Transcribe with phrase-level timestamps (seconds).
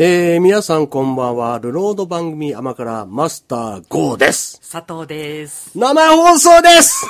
[0.00, 1.58] えー、皆さんこんばんは。
[1.58, 4.60] ルロード番組甘辛マスター GO です。
[4.60, 5.76] 佐藤です。
[5.76, 7.04] 生放送です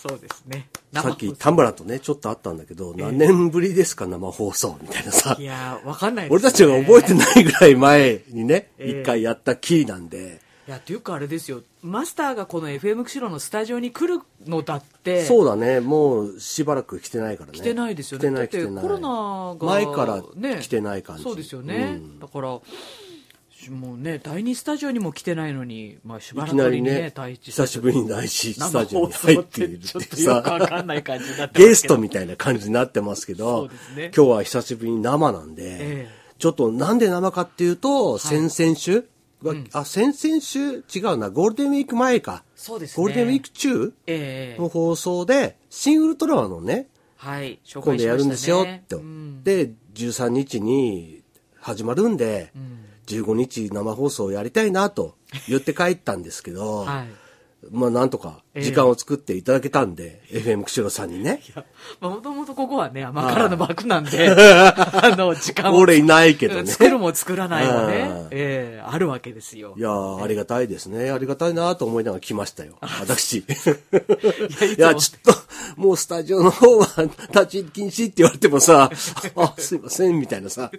[0.00, 0.66] そうですね。
[0.94, 5.44] さっき田村とね、ちょっとあったんだけど、何年ぶりですか、生放送みたいなさい。
[5.44, 6.36] やー、わかんないです、ね。
[6.36, 10.40] 俺たちが覚えてないぐらい前にね、ええ一回やったキーなんで。
[10.66, 11.62] いや、っていうかあれですよ。
[11.82, 15.24] マスターがこの FM 釧路のスタジオに来るのだって。
[15.24, 17.58] そうだね、もうしばらく来てないからね。
[17.58, 18.48] 来てないですよね。
[18.48, 18.66] 来て。
[18.66, 19.66] コロナが。
[19.66, 21.22] 前からね来てない感じ。
[21.22, 22.00] そうですよね。
[22.00, 31.68] うんだから、もうね、第二スタジオにも来てないのに、まあしばいらくにねきなりね、第一久しぶりに第一ス生タジオ放に入ってているってちょっとよくわかさ、んない感じになってますけど。
[31.68, 36.08] ゲストみたいな感じになってますけそどね、今日は久しぶりに生なんでえ、
[36.38, 39.04] ちょっとなんで生かっていうと、先々週
[39.42, 42.44] はあ、先々週違うな、ゴールデンウィーク前か。
[42.54, 43.02] そうですね。
[43.02, 48.06] ゴールデンウィーク中ええの放送で、新ウルトラマンのね、はい、紹今度介しましたね。
[48.06, 49.44] やるんですよってうん。
[49.44, 51.22] で、13日に
[51.58, 52.52] 始まるんで、
[53.06, 55.16] 15日生放送やりたいなと
[55.48, 57.25] 言って帰ったんですけど、はい。
[57.70, 61.40] まあなんとか時間を作っていただけたんで、FM 釧路さんにね。
[62.00, 65.78] もともとここはね、甘辛の枠なんで、 あの、時間を。
[65.78, 66.70] 俺いないけどね。
[66.70, 69.74] 作るも作らないもうんね、ええあるわけですよ。
[69.76, 71.10] いやー、ありがたいですね。
[71.10, 72.76] ありがたいなと思いながら来ましたよ。
[72.80, 73.38] 私。
[73.38, 73.44] い
[74.78, 75.34] やちょっと、
[75.76, 76.86] もうスタジオの方は
[77.32, 78.90] 立ち入り禁止って言われてもさ、
[79.36, 80.70] あ、すいません、みたいなさ。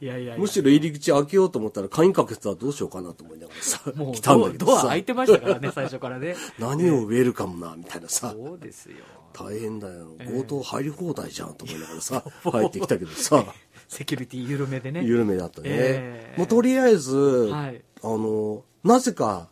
[0.00, 5.04] いやいやむしろ入り口開けようと思ったら鍵かけてたらどうしようかなと思いながらさ、もう来たんだけどさドア開い。
[5.04, 6.36] てましたからね、最初からね。
[6.58, 8.32] 何をウェルカムな、みたいなさ。
[8.32, 8.96] そうですよ。
[9.32, 10.16] 大変だよ。
[10.18, 13.44] 強盗入り放題じゃんと思いながらさ、入ってきたけどさ、
[13.88, 15.04] セキュリティ緩めでね。
[15.04, 15.68] 緩めだったね。
[15.70, 19.48] ええもうとりあえず、はいあの、なぜか、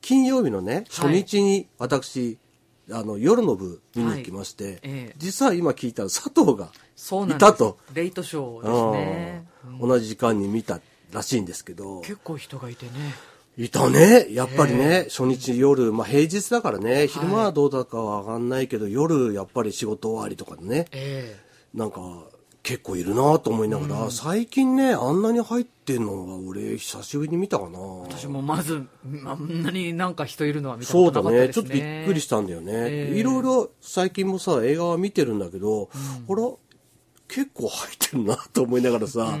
[0.00, 2.38] 金曜日のね、初日に私、
[2.90, 7.78] あの、夜の部見に行きまして、実は今聞いたら佐藤がそうなんいたと。
[7.92, 9.46] レイトショーですね。
[9.48, 10.80] うん同じ時間に見た
[11.12, 12.92] らしいんですけど、結構人がいてね。
[13.56, 14.26] いたね。
[14.30, 21.36] やっぱりね、初日夜、まあ平日だからね、昼間はどうだかはわかんないけど、夜やっぱり仕事終わりとかでね、え
[21.72, 22.00] なんか
[22.64, 27.78] 結構いるなと思いながら、最近ね、あんなに入ってんのは俺久しぶりに見たかな。
[27.78, 28.84] え私もまず、
[29.24, 31.22] あんなになんか人いるのは見たそうだね。
[31.22, 31.60] ことなかったですね。
[31.60, 32.72] ちょっとびっくりしたんだよね。
[32.72, 35.90] ええいろいろ最近もさ、映画は見てるんだけど、
[36.26, 36.50] ほら、
[37.28, 39.38] 結構入ってるなと思いながらさ、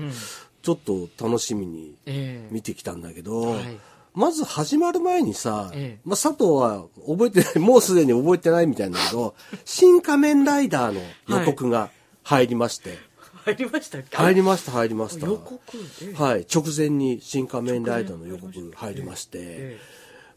[0.62, 2.48] ちょっと楽しみにええ。
[2.52, 3.78] 見てきたんだけど、はい。
[4.14, 6.00] まず始まる前にさ、ええ。
[6.04, 9.34] まあ、佐藤は覚えてない、もうすでに覚えてないみたいなんだけど、
[9.64, 11.00] 新仮面ライダーの
[11.40, 11.90] 予告が
[12.22, 12.96] 入りまして、
[13.44, 14.16] 入りましたっけ？
[14.16, 15.26] 入りました、入りました。
[15.26, 15.60] 予告？
[16.02, 16.14] ええ。
[16.14, 19.78] はい、直前に新仮面ライダーの予告入りまして、え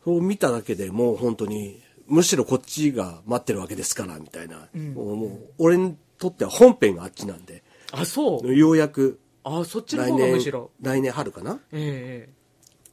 [0.03, 4.67] そう見ただけでもう本当に、むしろこっちが待ってるわけですから、みたいな。
[4.95, 8.55] もうもう俺にとっては本編があっちなんで、あ、そう。
[8.55, 11.59] ようやくあ、そっちの来方がむ年しろ。、来年春かな？
[11.71, 12.29] え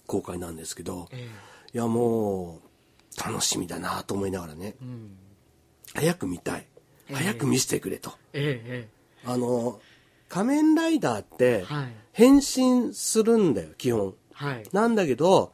[0.07, 1.29] 公開なんですけど、え
[1.73, 2.61] えいやも
[3.19, 4.77] う、楽しみだなと思いながらね、
[5.95, 6.67] 早く見たい。
[7.13, 8.11] 早く見せてくれと。
[8.33, 8.89] えええ
[9.25, 9.81] あの、
[10.29, 14.15] 仮面ライダーってはい、変身するんだよ、基本。
[14.33, 14.65] はい。
[14.73, 15.53] なんだけど、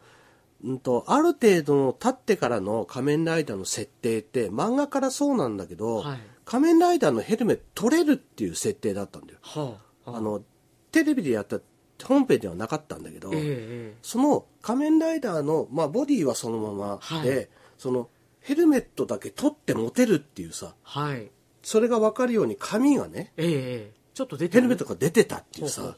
[0.62, 6.18] うんと、ある程度の経ってからの仮面ライダーの設定って、漫画からそうなんだけど、はい
[6.50, 9.38] 仮面ライダーのヘルメット取れるっていう設定だったんだよ。
[9.40, 10.16] はあ。
[10.16, 10.42] あの、
[10.90, 11.60] テレビでやった
[12.04, 18.08] 本編ではなかったんだけど、えええその仮面ライダーの、まあ、ボディはそのままで、はいその
[18.40, 21.30] ヘルメットだけ取って持てるっていうさ、はい。
[21.62, 25.94] それが分かるように紙がね、ええええちょっと出てヘルメットが出てたっていうさ、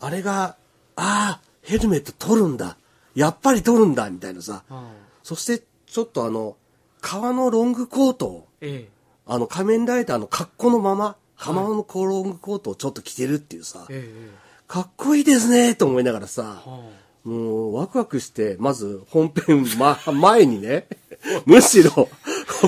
[0.00, 0.58] あれが、
[0.96, 2.76] ああ、ヘルメット取るんだ。
[3.14, 4.64] やっぱり取るんだ、みたいなさ。
[4.68, 4.92] ああ
[5.22, 6.58] そして、ちょっとあの、
[7.00, 8.90] 革のロングコートを、え
[9.26, 16.78] あの、仮面ライダーの格好のまま、革のロングコートをちょっと着てるっていうさえ、ええかっこいいですね、と思いながらさ、えは
[17.24, 20.86] もう、ワクワクして、まず本編、 ま、前にね、
[21.46, 21.90] むしろ、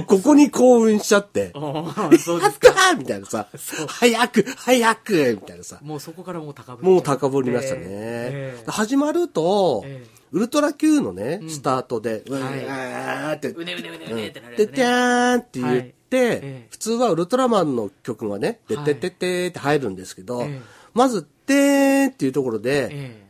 [0.07, 3.49] ここに興奮しちゃって、あああそうやですーみたいなさ、
[3.89, 7.83] 早く、早くみたいなさ、もうそこからもう高ぶもう高ぶりましたね。
[7.85, 8.71] ええ。
[8.71, 14.67] 始まると、ええウルトラ Q のね、スタートで、うわはいーって、うねうねうねうねってなるね。
[14.67, 20.61] てーんって言って、普通はウルトラマンの曲がね、ではいてってってって入るんですけど、ええ
[20.95, 23.27] まず、てーんっていうところで、え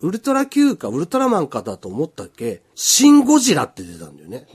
[0.00, 4.46] ウルトラ Q かウルトラマンかだと思ったっけ、シン・ゴジラって出たんだよね。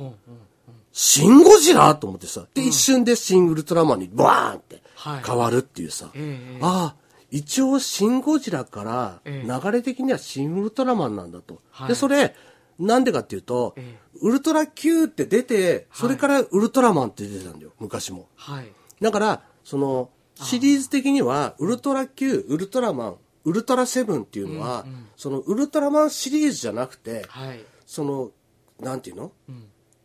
[0.92, 5.92] シン・ゴジラと思ってさ、で、一瞬でシン・ウルトラマンにバーンってはい変わるっていう。
[5.92, 6.96] さ、ええああ、
[7.32, 9.48] 一応シン・ゴジラからええ。
[9.48, 11.62] 流れ的にはシン・ウルトラマンなんだと。
[11.72, 11.88] はい。
[11.90, 12.36] で、それ、
[12.80, 14.10] なんでかっていうと、ええ。
[14.22, 18.28] ウルトラ Q って出て、それからウルトラマンって出てたんだよ、昔も。
[18.36, 18.72] はい。
[19.02, 23.16] だから、その、シリーズ的には、ウルトラ Q、ウルトラマン、
[23.46, 24.86] ウルトラセブンっていうのは、
[25.18, 27.64] そのウルトラマンシリーズじゃなくて、はい。
[27.86, 28.32] その、
[28.80, 29.32] なんていうの、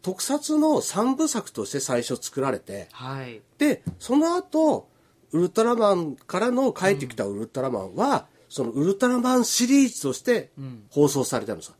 [0.03, 3.41] 特撮の三部作として最初作られて、はい。
[3.59, 4.89] で、その後、
[5.35, 10.53] ウルトラマンからの帰ってきたウルトラマンは、そのウルトラマンシリーズとして
[10.91, 11.73] 放送されたのさ。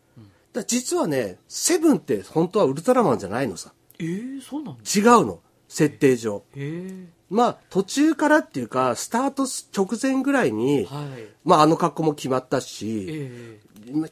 [0.53, 3.73] だ実はね、セブンって本当はウルトラマンじゃないのさ。
[4.01, 5.41] えー、そうなんだ違うの。
[5.69, 6.43] 設定上。
[6.57, 13.61] へえまあ、途中からっていうか、スタート直前ぐらいに、はいまあ、あの格好も決まったし、え
[13.93, 14.09] ま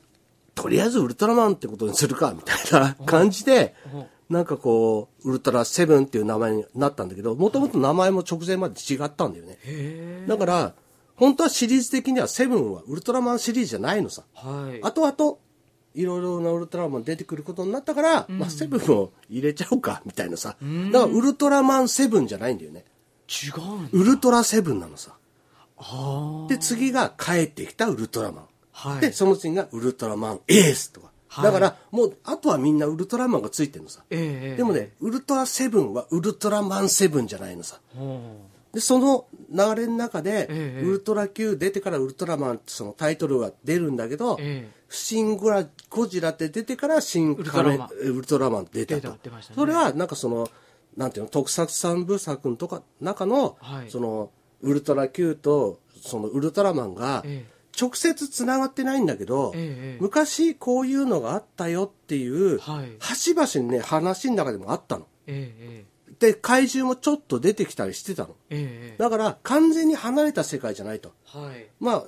[0.55, 10.26] とりあえずウルトラマンってことにするか、みたいな感じでうん、なんかこう、ウルトラセブンっていう名前になったんだけど、もともと名前も直前まで違ったんだよね。
[10.26, 10.75] だから、
[11.17, 14.23] 本当はシリーズ的にはセブンはウルトラマンシリーズじゃないのさ。
[14.34, 15.38] はいあとあと、
[15.94, 20.56] いろいろなウルトラマン出てくることになったから、まあセブンを入れちゃおうか、みたいなさ。
[20.93, 22.87] だからウルトラマンセブンじゃないんだよね。
[23.29, 25.14] 違うウルトラセブンなのさ。
[25.76, 28.44] あで、次が帰ってきたウルトラマン。
[28.73, 31.12] はいで、その次がウルトラマンエースとか。
[31.32, 31.44] はい。
[31.44, 34.05] だから、もう、あとはみんなウルトラマンがついてるのさ。
[34.11, 37.81] ええでもね、ウルトラセブンはウルトラマンセブンじゃないのさ。
[37.96, 38.20] ほ
[38.75, 44.82] で、その流れの中で、ええウルトラ Q 出てからウルトラマンってそのタイトルが出るんだけど、ええ。
[44.90, 47.88] シンゴラゴジラって出てからシンウルトラマン。
[47.88, 49.08] ウルトラマン出たと。
[49.12, 49.19] ね。
[49.55, 50.50] それはなんかその
[50.99, 53.90] なんていうの特撮三部作のとか中の、はい。
[53.90, 54.31] その
[54.61, 57.46] ウルトラ Q とそのウルトラマンがえ
[57.78, 62.92] 直接つながってないんだけど、ええ昔こういうのがあったよっていう、はい。
[62.98, 65.06] 端々にね話の中でもあったの。
[65.26, 68.36] ええで怪獣もちょっと出てきたりしてたの。
[68.50, 71.12] ええだから完全に離れた世界じゃないと。
[71.24, 71.66] はい。
[71.80, 72.04] まあ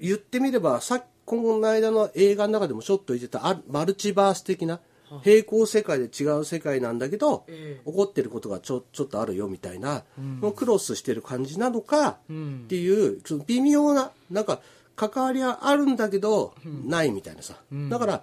[0.00, 4.80] 言ってみればさっこの間の映画の中でもちょっと言ってたあマルチバース的な
[5.22, 7.90] 平行世界で違う世界なんだけど、ええ。
[7.90, 12.62] 起こってることがちょちょっとあるよみたいな、のクロスしてる感じなのか、うん。
[12.64, 14.60] っていうちょっと微妙ななんか
[15.08, 17.54] 関わりはあるんだけど、ないみたいなさ、
[17.88, 18.22] だから、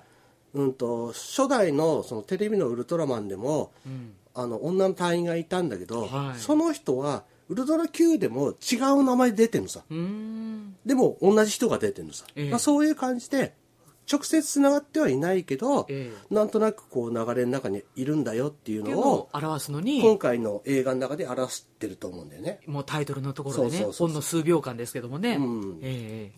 [0.54, 4.14] うん、と初代のそのテレビのウルトラマンでも、うん。
[4.38, 6.40] あの女の隊員がいたんだけど、はい。
[6.40, 9.82] その人はウルトラ Q でも違う名前で出てるのさ。
[10.86, 12.50] でも同じ人が出てるのさ、ええ。
[12.52, 13.56] まあ、そういう感じで
[14.12, 22.60] 直接つながってはいないけど、えなんとなくこう流れの中にいるんだよっていうのを表すのに今回の映画の中で表してると思うんだよね。
[22.68, 24.08] もうタイトルのところでねそうそうそうそう。
[24.08, 25.80] ほんの数秒間ですけどもね、うん。
[25.82, 26.37] えで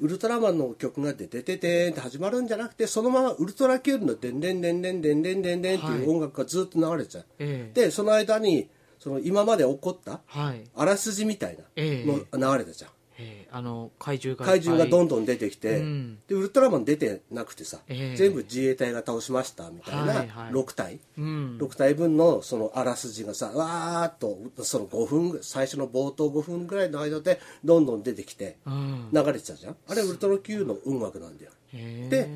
[0.00, 7.70] ウルトラマンの曲が出てててーんって始まるんじゃなくてそのままウルトラ Q の「でんでんでんでんでんでんでんでん」っていう音楽がずっと流れてた、ええ。
[7.74, 8.68] でその間に
[8.98, 10.20] その今まで起こった
[10.74, 12.36] あらすじみたいなええ。
[12.36, 12.95] の流れたじゃん、ええ
[13.50, 16.18] あの怪獣が怪獣がどんどどん出てきて、うん。
[16.28, 20.52] でウルトラマン出てなくてさ、ええ全部自衛隊が倒しましたみたいなはいはい。
[20.52, 21.58] 6体、うん。
[21.58, 29.08] 6体分のそのあらすじがさわーっとその5分ぐ最初の冒頭5分ぐらいの間でどんどん出てきてうん。
[29.12, 29.76] 流れてたじゃん。
[29.88, 31.52] あれウルトラ Q の音楽なんだよ。
[31.72, 32.28] で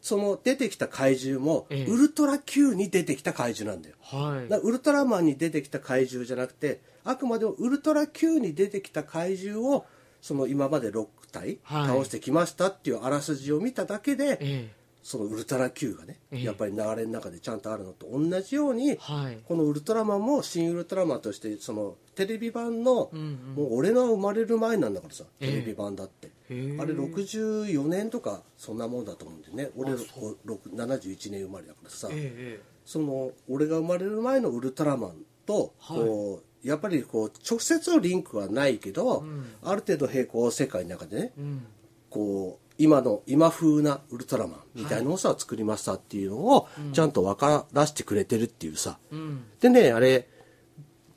[0.00, 1.84] その出てきた怪獣も、ええ。
[1.86, 3.96] ウルトラ Q に出てきた怪獣なんだよ。
[4.00, 4.48] はい。
[4.48, 9.86] だウルトラマンに出てきた怪獣じゃなくてあくまでもウルトラ Q に出てきた怪獣を
[10.20, 11.88] その今まで6体はい。
[11.88, 14.70] 倒してきましたっていうあらすじを見ただけで、え
[15.02, 16.42] そのウルトラ Q がね、ええ。
[16.42, 19.38] やっぱり流れの中でちゃんとあるのと同じように、えはい。
[19.46, 23.54] このウルトラマンも新ウルトラマンとしてそのテレビ版の、うんうん。
[23.54, 25.50] もう俺の生まれる前なんだからさええ。
[25.50, 26.76] テレビ版だって、へえ。
[26.78, 29.70] あれ64年とかそんなもんだと思うんでね。
[29.76, 32.60] 俺あそろ71年生まれだからさ、ええ。
[32.84, 35.98] その俺が生まれる前のウルトラマンとはい。
[36.00, 39.46] こう、やっぱりこう直接のリンクはないけど、ん。
[39.62, 41.66] ある程度平行世界の中でね、えうん。
[42.10, 49.44] こう今の今風なウルトラマンみたいなのをさ、作りましたっていうのをちゃんと分からしてくれてるっていうさ、うん。
[49.60, 50.28] でねあれ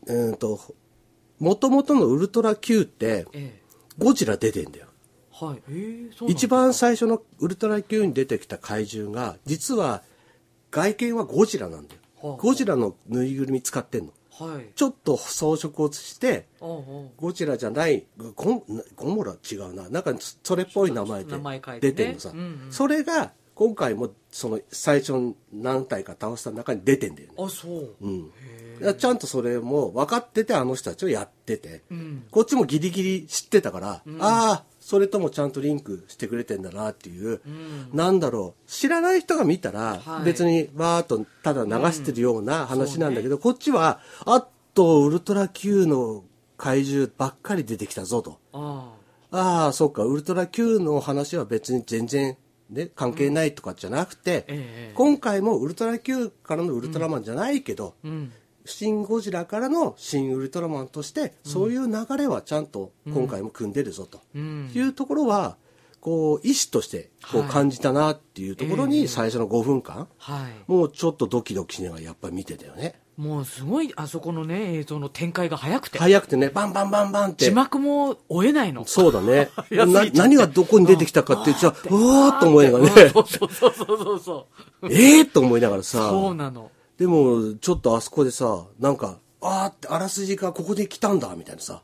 [0.07, 0.60] うーんと
[1.39, 3.62] もともとのウルトラ Q ってええ。
[3.98, 4.88] ゴジラ出てんだよ。
[5.31, 5.62] はい。
[5.69, 6.38] ええそうなんだ。
[6.38, 10.03] 一番最初のウルトラ Q に出てきた怪獣が実は
[10.71, 12.38] 外見はゴジラなんだよ、はあ。
[12.38, 14.07] ゴジラのぬいぐるみ使ってんの。
[14.07, 14.21] はい
[14.75, 16.48] ちょっと装飾をして
[17.17, 18.05] ゴジラじゃない
[18.36, 19.89] ゴゴモラ違うな。
[19.89, 21.38] なんかそれっぽい名前で
[21.79, 22.31] 出てんのさ、
[22.69, 27.36] それが今回もその最初の何体か倒した中に出てんだよね。
[27.38, 27.95] あそう。
[28.01, 28.31] うん。
[28.98, 32.24] ちゃんとそれも分かっててあの人たちをやってて、うん。
[32.31, 37.90] こっちもギリギリ知ってたから、ああそれともちゃんとリンクしてくれてんだなっていう、ん。
[37.94, 38.70] なんだろう。
[38.70, 40.26] 知らない人が見たら、はい。
[40.26, 46.24] 別にわーっとただ流してるような話なんだけど、こっちはあっとウルトラ Q の
[46.58, 48.40] 怪獣ばっかり出てきたぞと。
[48.54, 48.92] あ
[49.32, 49.68] あ。
[49.68, 50.04] あそっか。
[50.04, 52.36] ウルトラ Q の話は別に全然、
[52.72, 54.94] ね、関係ないとかじゃなくて、ええ。
[54.96, 58.34] 今回もウルトラ Q からのウルトラマンじゃないけど、あうん
[58.65, 64.72] シン・ゴジラからのシン・ウルトラマンとして、そういう流れはちゃんと今回も組んでるぞと、うん。
[64.74, 65.58] いうところは
[66.00, 70.72] こう意思としてこうはい感じたなっていうところええに最初の5分間、はい。
[70.72, 72.96] もうちょっとドキドキしながらやっぱり見てたよね。
[73.18, 76.00] もうすごいあそこのね映像の展開が早くて。
[76.00, 77.46] 早くてねバンバンバンバンって。
[77.46, 78.86] 字幕も追えないの。
[78.86, 79.50] そうだね。
[80.15, 83.10] 何がどこに出てきたかってじゃあうわーっと思いながらうんね。
[83.13, 84.20] そうそうそうそうそう。
[84.20, 84.48] そ
[84.88, 86.10] うええと思いながらさ。
[86.10, 91.81] そうなのでもちょっとあそこでさなんかあーってあらすじがここで来たんだみたいなさ。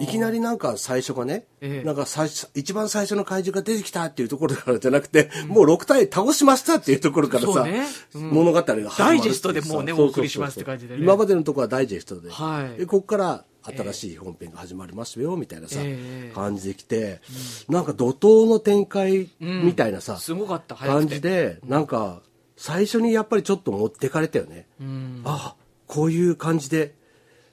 [0.00, 1.86] いきなりなんか最初がね、ええ。
[1.86, 7.84] なんか最初一番最初の怪獣が出てきたっていうところからじゃなくて、もう6体倒しましたっていうところからさ、ね。
[8.14, 8.30] うん。
[8.30, 11.02] 物語が始まるダイジェストでもうねお送りしますって感じでね。
[11.02, 12.78] 今までのところはダイジェストで、はい。
[12.78, 16.32] でここから新しい本編が始まりますよみたいなさ、ええ。
[16.34, 17.20] 感じできて、
[17.68, 22.22] なんか怒涛の展開みたいなさ、すごかった早感じでなんか
[22.62, 25.22] 最初にやっぱりちょっと持ってかれたよね、うん。
[25.24, 26.94] ああこういう感じで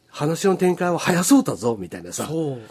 [0.08, 2.28] 話の展開は早そうだぞみたいなさ。
[2.28, 2.62] そう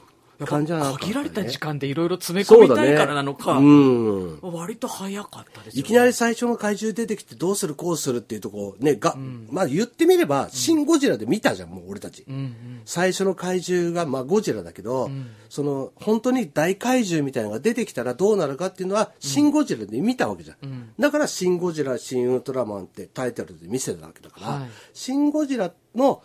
[0.46, 4.40] 感じはなぱかったね限られた時間でいろいろ詰め込みたいからなのか、うん。
[4.42, 9.16] 割と早かったですよ、ね、いきなり最初の怪獣出てきてどうするこうするっていうとこねが、
[9.50, 12.82] まあ言ってみれば「シン・ゴジラ」で見たじゃんもう俺たち、うんうん。
[12.84, 15.10] 最初の怪獣が、まあ、ゴジラだけど、
[15.48, 24.68] その本当に大怪獣みたいなのが出てきたらどうなるかっていうのは「シン・ゴジラ」で見たわけじゃん、だから「シン・ゴジラ」「シン・ウルトラマン」ってタイトルで見せたわけだから「はい。
[24.94, 26.22] シン・ゴジラ」の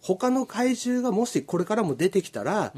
[0.00, 2.72] 他の怪獣がもしこれからも出てきたら、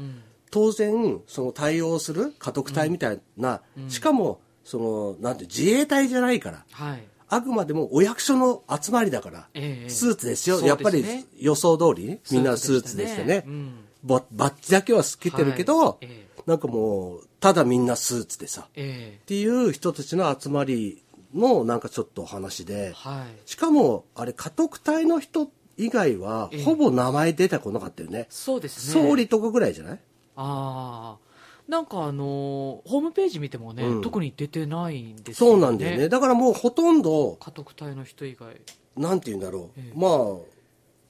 [0.51, 7.03] 当然その対応する家督隊みたいな、しかもそのなんて自衛隊じゃないからはい。
[7.29, 10.57] あくまでもお役所の集まりだから、ええスーツですよ。
[10.57, 10.67] すね。
[10.67, 11.03] やっぱり
[11.39, 13.45] 予想通りみんなスーツでしたね。
[13.47, 13.73] うん。
[14.03, 16.05] ババッジだけはつけてるけど、はい。
[16.05, 16.41] ええ。
[16.45, 19.19] なんかもうただみんなスーツでさっえ。
[19.25, 21.01] ていう人たちの集まり
[21.33, 23.49] のなんかちょっと話でえはい。
[23.49, 26.63] しかもあれ家督隊の人以外はええ。
[26.65, 29.01] ほぼ名前出てこなかったよね、そうですね。
[29.07, 29.99] 総理とかぐらいじゃない？
[30.35, 31.31] ああ
[31.67, 34.01] なんかあのーホームページ見てもね、うん。
[34.01, 35.53] 特に出てないんですよね。
[35.53, 36.09] そうなんだよね。
[36.09, 38.59] だからもうほとんど家督隊の人以外。
[38.97, 39.97] なんて言うんだろう、ええ。
[39.97, 40.11] まあ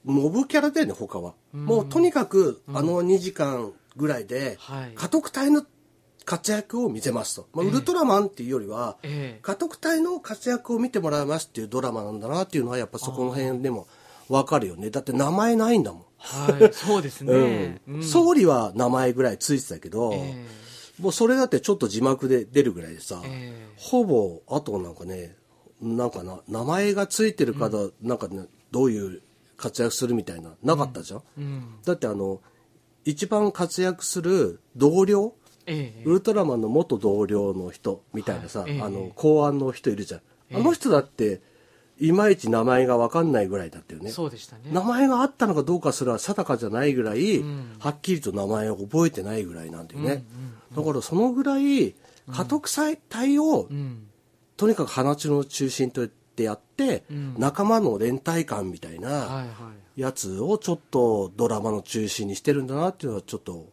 [0.03, 1.65] モブキャラだよね他は、うん。
[1.65, 4.91] もうとにかくあの2時間ぐらいではい。
[4.93, 5.65] 家督隊の
[6.25, 7.71] 活躍を見せますと、まあ、ええ。
[7.71, 9.39] ウルトラマンっていうよりは、ええ。
[9.41, 13.87] 家督隊の活躍を見てもらいますっていうドラマなんだなっていうのはやっぱそこの辺でも
[14.29, 14.89] 分かるよね。
[14.91, 17.95] だって名前ないんだもん、はいそうですね、うん。
[17.95, 18.03] うん。
[18.03, 20.45] 総理は名前ぐらいついてたけど、え
[20.99, 23.67] もうそれだってちょっと字幕で出るぐらいでさ、ええ。
[23.75, 25.35] ほぼあとなんかね
[25.81, 29.21] なんかな名前がついてるかだ、なんかねどういう
[29.57, 31.63] 活躍するみたいななかったじゃん、えうん。
[31.83, 32.39] だってあの
[33.03, 35.33] 一番活躍する同僚？
[35.65, 36.03] ええ。
[36.05, 40.55] ウルトラマンの元同僚の人みたいなさ、あの公安の人いるじゃん、ええ。
[40.57, 41.41] あの人だって
[41.99, 44.09] いまいち名前が分かんないぐらいだったよね。
[44.11, 44.63] そうでしたね。
[44.71, 47.75] 名前があったのかどうかすら定かじゃないぐらい、うん。
[47.79, 51.93] はっきりと名前を覚えてないぐらいなんだよね、うんだからそのぐらい
[52.29, 52.69] 家督
[53.09, 54.07] 隊を、うん。
[54.55, 57.35] とにかく話の中心としてやって、うん。
[57.37, 59.45] 仲間の連帯感みたいはいなは
[59.97, 60.01] い。
[60.01, 63.69] やつをちょっとドラマの中心にしてるんだなっていうのはちょっと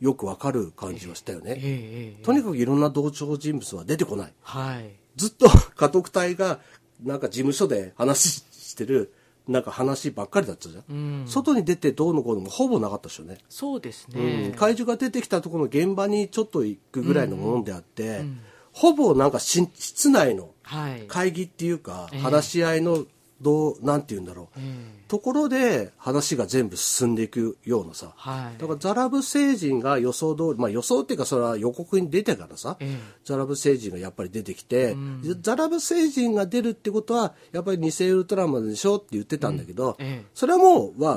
[0.00, 2.22] よくわかる感じはしたよね、ええええ。
[2.22, 4.32] とにかくいろんな同調人物は出てこない。
[4.42, 4.90] はい。
[5.16, 6.60] ずっと家督隊が
[7.04, 9.12] なんか事務所で話してる
[9.46, 11.28] なんか話ばっかりだったじゃん、うん。
[11.28, 18.40] 外に出てどうのこうのもほぼなかったでしょうね、そうですうねん、怪獣が出てきたところの現場にちょっと行くぐらいのものであって、ん。
[18.72, 21.02] ほぼなんかし室内のはい。
[21.06, 22.20] 会議っていうか、ええ。
[22.20, 23.04] 話し合いの
[23.40, 28.60] どうなんて言うんだろう、ええところで話が全部進んでいくようなさ、はい。
[28.60, 32.98] だからザラブ星人が予想通りまあ予想っていうかそれは予告に出てからさ、ええ。
[33.24, 35.38] ザラブ星人がやっぱり出てきて、うん。
[35.40, 40.26] ザラブ星人が出るってことはやっぱり偽ウルトラマンでしょって言ってたんだけど、ええ。
[40.34, 41.16] それはもうまあ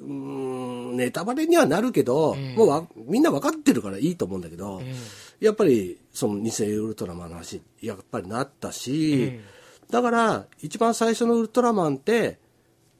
[0.00, 2.56] うーんネタバレにはなるけど、ええ。
[2.56, 4.94] もうわみんな分かってるからいいと思うんだけど、え
[5.40, 9.57] やっぱりその偽ウルトラマンの話やっぱりなったし、え
[9.90, 12.38] だから一番最初のウルトラマンって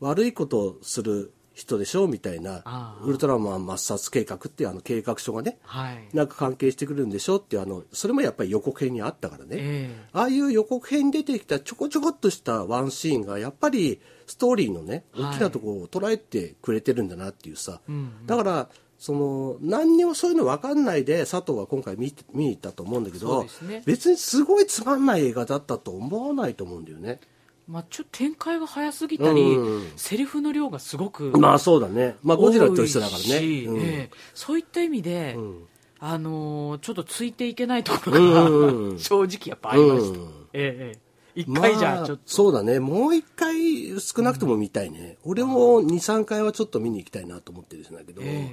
[0.01, 6.09] 悪いことをする人でしょみたいなウルトラマン抹殺計画っていうあの計画書がねはい。
[6.15, 15.35] なんか関係してくるんでしょっていうあのそれもやっぱり予告編にあったからね、えああいう予告編に出てきたちょこちょこっとしたワンシーンがやっぱりストーリーのねはい。
[15.35, 18.27] 大きなところを捉えてくれてるんだなっていうさ、うんうん。
[18.27, 18.69] だから
[18.99, 23.83] その何にもそういうの分かんないで佐藤は今回見て見に行ったと思うんだけど、ね。
[23.87, 27.21] 別にすごいつまんない映画だったと思わないと思うんだよね。
[27.69, 32.17] まあ、ちょっと展開が早すぎたり、うんセリフの量がすごくまあそうだね。
[32.23, 33.65] まあゴジラと一緒だからね。
[33.67, 33.81] うん。
[33.81, 34.11] ええ。
[34.35, 35.65] そういった意味で、うん。
[36.01, 38.99] あのーちょっとついていけないところが、うんうんうん。
[39.01, 40.19] 正直やっぱありました、
[40.55, 41.08] ええ
[41.39, 42.81] 一回じゃまあちょっと、そうだね。
[42.81, 48.51] もう一回少なくとも見たいね、俺も23回はちょっと見に行きたいなと思ってるんだけど、え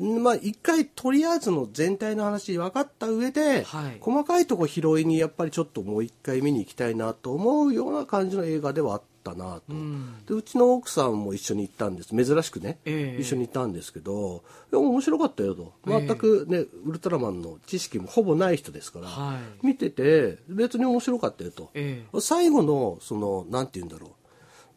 [0.00, 3.98] まあ一回とりあえずの全体の話分かった上で、はい。
[4.00, 10.24] 細かいとこ拾いにやっぱりちょっともう一回見に行きたいなと思うような感じの映画ではあったなと、えうん。
[10.26, 12.08] でうちの奥さんも一緒に行ったんです。
[12.08, 13.20] 珍しくね、ええ。
[13.20, 15.74] 一緒に行ったんですけどいや面白かったよと。
[15.86, 16.06] ええ。
[16.06, 19.66] 全くね、ウルトラマンの知識もほぼない人ですから、はい。
[19.66, 24.10] 見てて別に面白かったよと、え最後のそのなんて言うんだろう。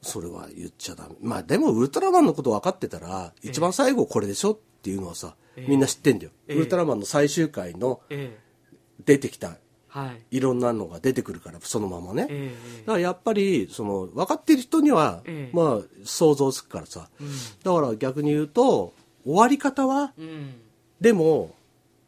[0.05, 1.15] それは言っちゃダメ。
[1.21, 5.69] まあでもウルトラマンのこと分かってたら、一番最後これでしょっていうのはさ、ええ。
[5.69, 6.57] みんな知ってんだよ、ええ。
[6.57, 8.43] ウルトラマンの最終回のええ。
[9.05, 9.57] 出てきたは
[10.31, 10.37] い。
[10.37, 15.55] いろんなのが出てくるからそのままね、えだからやっぱりその分かってる人には、ええ。
[15.55, 17.27] まあ想像つくからさ、うん。
[17.63, 20.55] だから逆に言うと終わり方はうん。
[20.99, 21.53] でも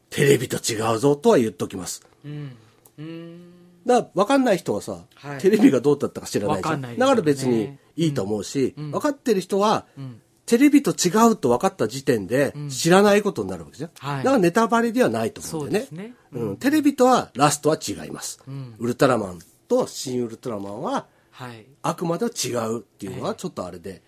[0.09, 2.05] テレビと違うぞとは言っときます。
[2.25, 2.55] うん。
[2.97, 3.51] うん。
[3.85, 5.39] だから分かんない人はさ、はい。
[5.39, 6.81] テレビがどうだったか知らないじゃん。
[6.81, 6.95] ね。
[6.97, 8.91] だから別にいいと思うし、うん。
[8.91, 12.69] 分かってる人は、うんテレビと違うと分かった時点でうん。
[12.69, 14.17] 知らないことになるわけですよ、はい。
[14.19, 15.85] だからネタバレではないと思そううんだよね。
[15.85, 16.13] ですね。
[16.33, 18.75] うん、テレビとはラストは違います、うん。
[18.77, 21.65] ウルトラマンと新ウルトラマンははい。
[21.81, 23.23] あくまで違うっていうのええ。
[23.23, 24.01] はちょっとあれで、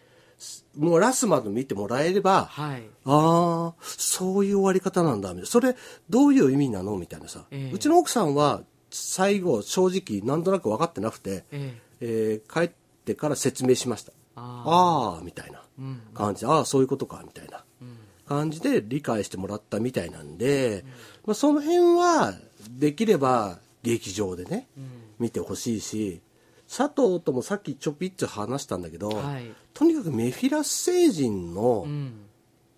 [0.78, 2.84] もうラストまで見てもらえれば、はい。
[3.06, 5.48] ああそういう終わり方なんだみたいな。
[5.48, 5.76] それ
[6.10, 7.76] どういう意味なのみたいなさ、ええ。
[7.76, 11.82] うちの奥さんは最後正直なんとなく分かってなくて、ええ。
[12.00, 12.72] えー帰っ
[13.04, 14.14] てから説明しました。
[14.36, 15.60] あああみたいな。
[15.60, 15.67] うん
[16.14, 20.84] 感じでああそういうことかみたいなうん感じで理解してもらったみたいなんで、
[21.26, 22.34] まあ、その辺は
[22.70, 26.22] できれば劇場でねうん見てほしいし
[26.68, 29.46] 佐藤ともさっきちょぴっと話したんだけど、はい。
[29.74, 32.14] とにかくメフィラス星人のうん。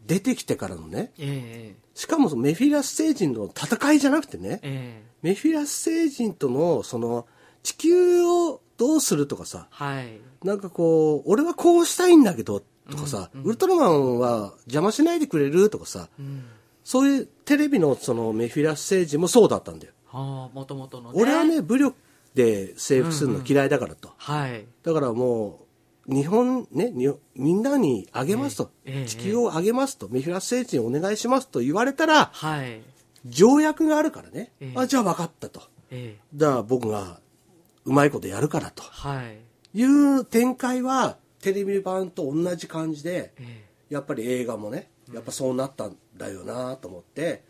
[0.06, 5.10] 出てきてからのね、ええしかもそのメフィラス星人の戦いじゃなくてね、ええ。
[5.22, 7.28] メフィラス星人とのその
[7.62, 10.20] 地球をどうするとかさはい。
[10.44, 13.48] なんかこう俺はこうしたいんだけどとかさ、うんうん。
[13.48, 16.44] ウルトラマンは邪魔しないでくれるとかさうん。
[16.84, 21.22] そういうテレビのそのメフィラス星人もそうだったんだよ、はあもともとのね。
[21.22, 21.96] 俺はね武力
[22.34, 24.66] で征服するの嫌いだからと、はい。
[24.84, 25.60] だからも
[26.08, 29.06] う日本ねにみんなにあげますと、ええええ。
[29.06, 30.08] 地球をあげますと。
[30.10, 32.82] メフィラス星人お願いしますと言われたらはい。
[33.26, 34.80] 条約があるからね、ええ。
[34.80, 35.62] あじゃあ分かったと。
[35.92, 36.20] ええ。
[36.34, 37.20] だから僕が
[37.86, 38.82] うまいことやるからと。
[38.84, 39.38] はい。
[39.78, 47.44] いう展開はテレビ版と同じ感じでえやっぱり映画もねやっぱそうなったんだよなと思って、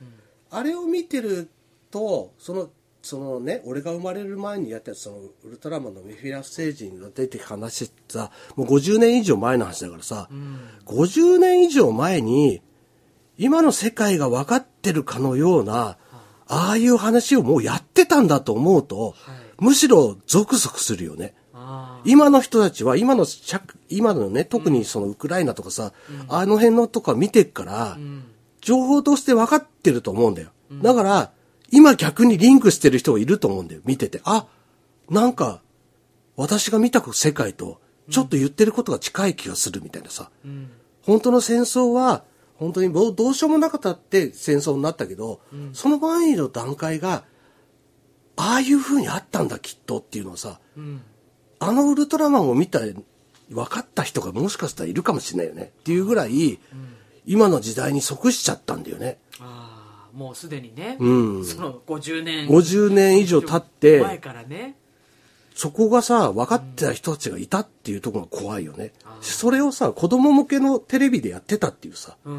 [0.49, 1.49] あれを見てる
[1.91, 2.69] とその
[3.01, 10.59] そのね俺が生まれる前にやったそのウルトラマンのメフィラス星人が出て話してさもう50年以上前の話だからさ、えうん。
[10.85, 12.61] 50年以上前に
[13.37, 15.97] 今の世界が分かってるかのような
[16.47, 19.39] ああいう話をもうやってたんだと思うと、はい。
[19.59, 21.35] むしろゾクゾクするよね。
[22.05, 25.93] 今の人たちは今の社今のね特にそのウクライナとかさ、
[26.27, 28.23] あの辺のとか見てっから、うん。
[28.61, 30.49] 情報として分かってると思うんだよ、
[30.83, 31.31] だから
[31.71, 34.21] 今逆にリンクしてる人がいると思うんだよ見てて。
[34.25, 34.47] あ
[35.09, 35.61] なんか
[36.35, 37.79] 私が見た世界と
[38.09, 40.71] ちょっと言ってることが近い気がするみたいなさ、うん。
[41.03, 42.23] 本当の戦争は
[42.55, 45.39] 本当にどうどうしようもなかったって戦争になったけど、
[45.73, 47.23] その前の段階が
[48.35, 51.01] ああいう風にあったんだきっとっていうのはさうん
[51.59, 52.79] あのウルトラマンを見た
[53.49, 55.71] 分かった人がもしかしたらいるかもしれないよね。
[55.79, 56.59] っていうぐらい、
[57.25, 59.17] 今の時代に即しちゃったんだよね。
[59.39, 61.45] ああもうすでにね、うん。
[61.45, 64.75] その50年50年以上経って前からね。
[65.55, 69.23] そこがさ分かってた人たちがいたっていうところが怖いよね、あー。
[69.23, 72.15] それをさ子供向けのテレビでやってたっていうさ。
[72.23, 72.37] うんう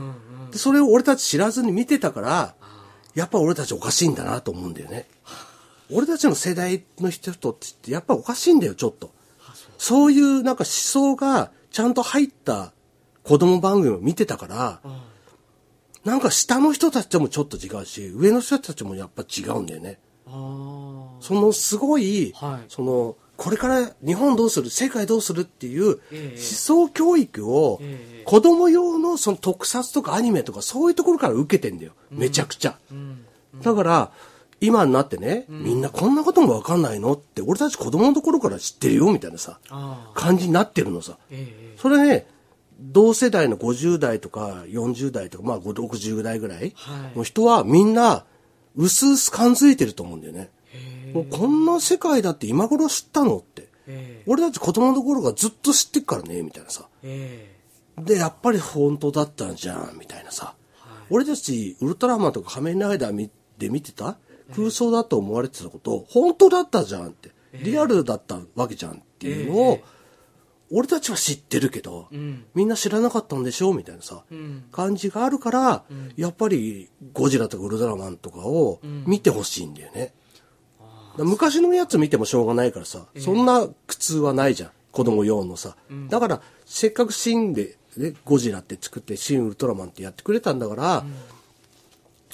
[0.48, 0.50] ん。
[0.50, 2.54] でそれを俺たち知らずに見てたからあ
[3.14, 5.06] やっぱ俺たちおかしいんだなと思うんだよね
[5.92, 9.12] 俺たちの世代の人ってやっぱおかしいんだよちょっと。
[9.46, 10.12] あそう。
[10.12, 12.72] いうなんか思想がちゃんと入った
[13.22, 15.04] 子供番組を見てたからあ
[16.04, 19.98] なんか下の人たちともちょっと違うし上の人たちもやっぱ違うんだよね。
[20.26, 22.64] そのすごい、はい。
[22.68, 26.36] そのこれから日本どうする世界どうするっていうええ。
[26.36, 28.22] 思想教育をええ。
[28.24, 31.92] 子供用のその特撮とかアニメとかそういうところから受けてんだよ。
[32.10, 33.24] めちゃくちゃ、うん。
[33.62, 34.12] だから
[34.60, 39.58] 今になってね、みんなこんなことも分かんないのって俺たち子供のところから知ってるよみたいなさ
[40.14, 41.16] 感じになってるのさ。
[41.30, 42.26] ええそれね
[42.82, 47.18] 同世代の50代とか40代とかまあ60代ぐらいはい。
[47.18, 48.24] の人はみんな
[48.76, 50.50] 薄々感づいてると思うんだよね、
[51.12, 54.22] もうこんな世界だって今頃知ったのってええ。
[54.26, 56.86] 俺たち子供の頃からずっと知ってっからねみたいなさ。
[57.02, 57.56] え
[57.98, 61.06] でやっぱり本当だったんじゃんみたいなさ、はい。
[61.10, 64.16] 俺たちウルトラマンとか仮面ライダーみで見てた？
[64.54, 69.84] 空想だと思われてたこと本当だったじゃんってリアルだったわけじゃんっていうのを、ええ。
[70.72, 72.44] 俺たちは知ってるけど、うん。
[72.54, 74.64] みんな知らなかったんでしょみたいなさ、うん。
[74.70, 75.84] 感じがあるから、
[76.16, 80.14] やっぱりゴジラとかウルトラマンとかを見てほしいんだよね。
[81.18, 84.70] 昔のやつ見てもしょうがないからさ、そんな苦痛はないじゃん。
[84.92, 85.76] 子供用のさ。
[86.08, 91.04] だから、せっかくシンで、ね、ゴジラって作って、シン・ウルトラマンってやってくれたんだから、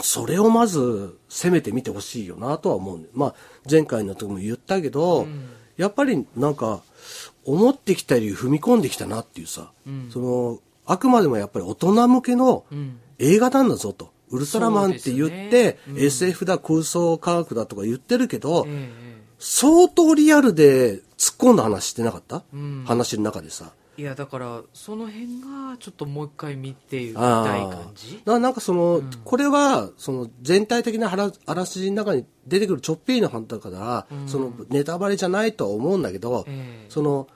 [0.01, 3.35] それをまず攻めてみてほしいよなとは思うまあ、
[3.71, 5.27] 前回の時も言ったけど、
[5.77, 6.83] やっぱりなんか、
[7.45, 9.73] 思ってきたより踏み込んできたなっていうさ、
[10.11, 12.99] その、あくまでもやっぱり大人向けのん。
[13.19, 14.13] 映画なんだぞと。
[14.31, 15.79] ウルトラマンって言って、ね。
[15.89, 15.99] うん。
[15.99, 18.93] SF だ、空想科学だとか言ってるけど、え
[19.39, 22.85] 相当リアルで突っ込んだ話してなかった、ん。
[22.87, 23.73] 話の中でさ。
[23.99, 28.13] えいやだからその辺がちょっともう一回見てみあたいあ感じ？
[28.19, 36.91] だからなんかその、これは、その全体的なあらすじの中に出てくるちょっぴりの判断から、そのネタバレじゃないとは思うんだけど、ええ。
[36.91, 37.29] その、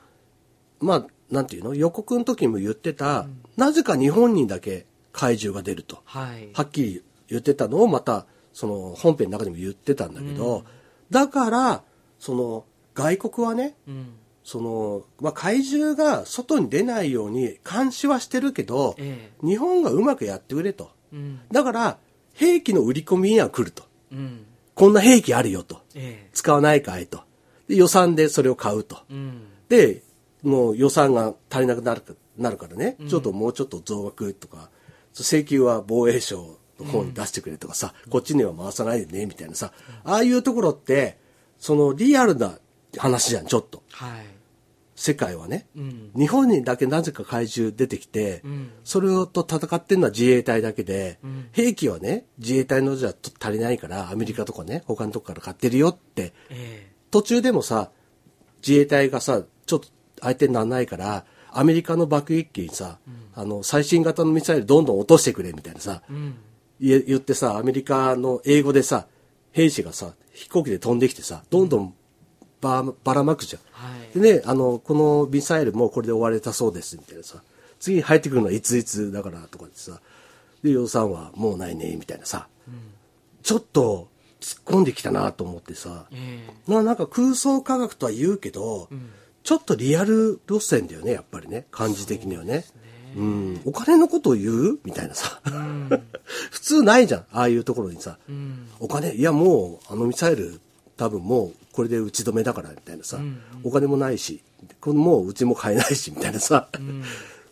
[0.80, 1.74] まあ、なんていうの？
[1.74, 6.02] 予告の時にも言ってた、なぜか日本にだけ怪獣が出ると。
[6.04, 6.48] はい。
[6.54, 10.64] はっきり言ってたのをまた、その本編の中でも言ってたんだけど、
[11.10, 11.82] だから、
[12.18, 14.12] その、外国はね、うん
[14.44, 20.90] その、まあ、怪獣が外に出ないように監視はしてるけど、え日本がうまくやってくれと。
[21.12, 21.98] えうんだから、
[22.34, 23.84] 兵器の売り込みには来ると。
[24.12, 25.82] うんこんな兵器あるよと。
[25.94, 27.22] ええ使わないかいと。
[27.68, 28.98] で予算でそれを買うと。
[29.10, 30.02] うんで、
[30.42, 34.70] もう予算が足りなくなるかなるからね、ちょっともうちょっと増額とか、
[35.14, 39.72] 請求は防衛省の方に出してくれとかさ、こっちには回さないでね、みたいなさ、
[40.04, 41.18] ああいうところって、
[41.58, 42.58] そのリアルな
[42.96, 43.82] 話じゃん、ちょっと。
[43.90, 44.26] はい
[45.00, 45.66] 世界はね。
[45.74, 46.10] うん。
[46.14, 48.70] 日本にだけなぜか怪獣出てきて、ん。
[48.84, 51.48] それと戦ってるのは自衛隊だけで、ん。
[51.52, 57.90] 兵器はね、自衛隊のじゃ足りないから、アメリカとかね、他のとこから買ってるよって、え途中でもさ、
[58.60, 59.88] 自衛隊がさ、ちょっと
[60.20, 62.98] 相手にならないから、アメリカの爆撃機にさ、
[63.34, 66.02] あの、最新型のミサイルどんどん落としてくれみたいなさ、
[66.78, 69.06] 言ってさ、アメリカの英語でさ、
[69.52, 71.94] 兵士がさ、飛行機で飛んできてさ、どんどん
[72.60, 73.62] ばばらまくじゃん。
[73.72, 77.42] はいでね、あの、このミサイルもうこれで終われたそうです、みたいなさ。
[77.78, 80.00] 次に入ってくるのはいついつだからとかってさ。
[80.62, 82.48] で、予算はもうないね、みたいなさ。
[83.42, 84.08] ちょっと
[84.40, 86.06] 突っ込んできたなと思ってさ。
[86.12, 88.88] えななんか空想科学とは言うけど、
[89.44, 91.66] ちょっとリアル路線だよね、やっぱりね。
[91.70, 92.64] 感じ的にはね。
[93.16, 93.60] うん。
[93.64, 94.78] お金のことを言う？
[94.84, 95.40] みたいなさ。
[96.50, 98.18] 普通ないじゃん、ああいうところにさ。
[98.28, 100.60] えうんお金、いやもう、あのミサイル、
[100.96, 103.18] 多分もう、これで打ち止めだから、みたいなさ、
[103.64, 104.42] お金もないし、
[104.80, 106.68] このもううちも買えないし、みたいなさ、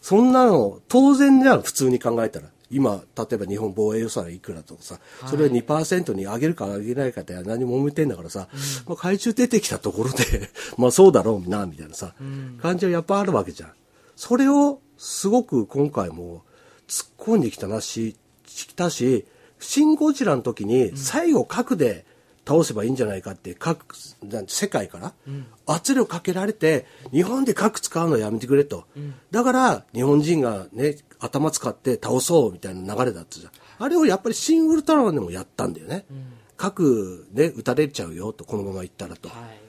[0.01, 2.49] そんなの、当然じゃん、普通に考えたら。
[2.71, 8.49] 今、例えば日本防衛予算いくらとかさ、それを2%に上げるか上げないかって何もめてんだからさ、
[8.87, 12.15] まあ、怪獣出てきたところで、 まあそうだろうな、みたいなさ、
[12.61, 13.73] 感じはやっぱあるわけじゃん。
[14.17, 16.43] それを、すごく今回も
[16.89, 19.25] 突っ込んできたなし、したし、
[19.61, 22.05] シン・ゴジラの時に最後核で
[22.49, 23.95] 倒せばいいんじゃないかって各
[24.47, 25.13] 世界から
[25.67, 28.87] 圧力かけられて日本で核使うのやめてくれと、
[29.31, 33.53] だから日本人がね頭使って倒そうみたいな流れだったじゃん。
[33.81, 36.07] あれをやっぱりシン・ウルトラマンでもやったんだよね、
[36.57, 39.68] 核で撃たれちゃうよとこのままいったらと、はい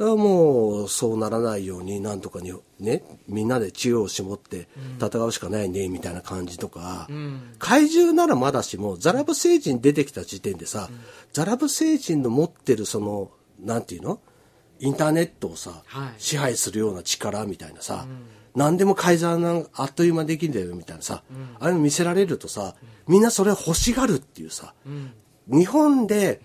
[0.00, 4.66] だからもうそうならないようになんとかにねみんなで知恵を絞って
[4.98, 7.54] 戦うしかないねみたいな感じとか、ん。
[7.58, 10.88] 怪獣ならまだしもザラブ星人出てきた時点でさ、
[11.34, 13.30] ザラブ星人の持ってるその
[13.62, 14.20] なんていうの？
[14.78, 16.14] インターネットをさ、はい。
[16.16, 18.06] 支配するような力みたいなさ、
[18.54, 21.22] 何でも改ざんなんあっという間にできるんだよみたいなさ、
[21.58, 22.74] ああいうの見せられるとさ
[23.06, 24.72] みんなそれ欲しがるっていうさ、
[25.46, 26.40] 日本で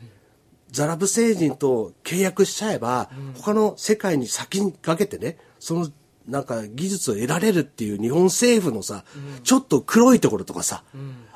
[0.76, 5.90] ザラブ星人と契約しちゃえば、他の世界に先にかけてね、その
[6.28, 9.06] なんか技術を得られるっていう日本政府のさ、
[9.44, 10.84] ちょっと黒いところとかさ、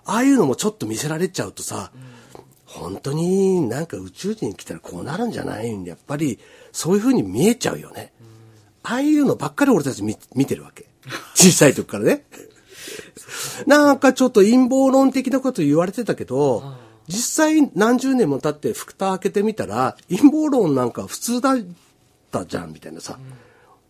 [0.04, 1.91] ああいうのもちょっと見せられちゃうとさ、
[2.65, 6.38] 本当になんか宇宙人来たらこうなるんじゃないんで、やっぱり
[6.73, 8.12] そういう風に見えちゃうよね。
[8.84, 10.86] ああいうのばっかり俺たち見見てるわけ。
[11.34, 12.25] 小さい時からね。
[13.67, 16.75] なんかちょっと陰謀論的なこと言われてたけど、
[17.10, 21.58] 実際何十年も経って蓋開けてみたら、陰謀論なんか普通だっ
[22.32, 23.19] たじゃん、みたいなさ。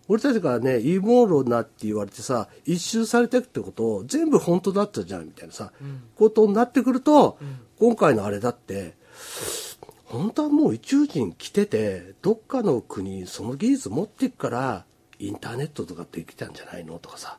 [0.08, 5.72] 俺たちがね、陰謀論なって言われてさ、一周されてるってことを全部本当だったじゃん、みたいなさ、
[6.16, 7.38] ことになってくると、
[7.78, 8.96] 今回のあれだって、
[10.06, 14.86] 本当はもう宇宙人来てて、どっかの国、その技術持っていくから、
[15.20, 16.98] インターネットとかできたんじゃないの？
[16.98, 17.38] とかさ、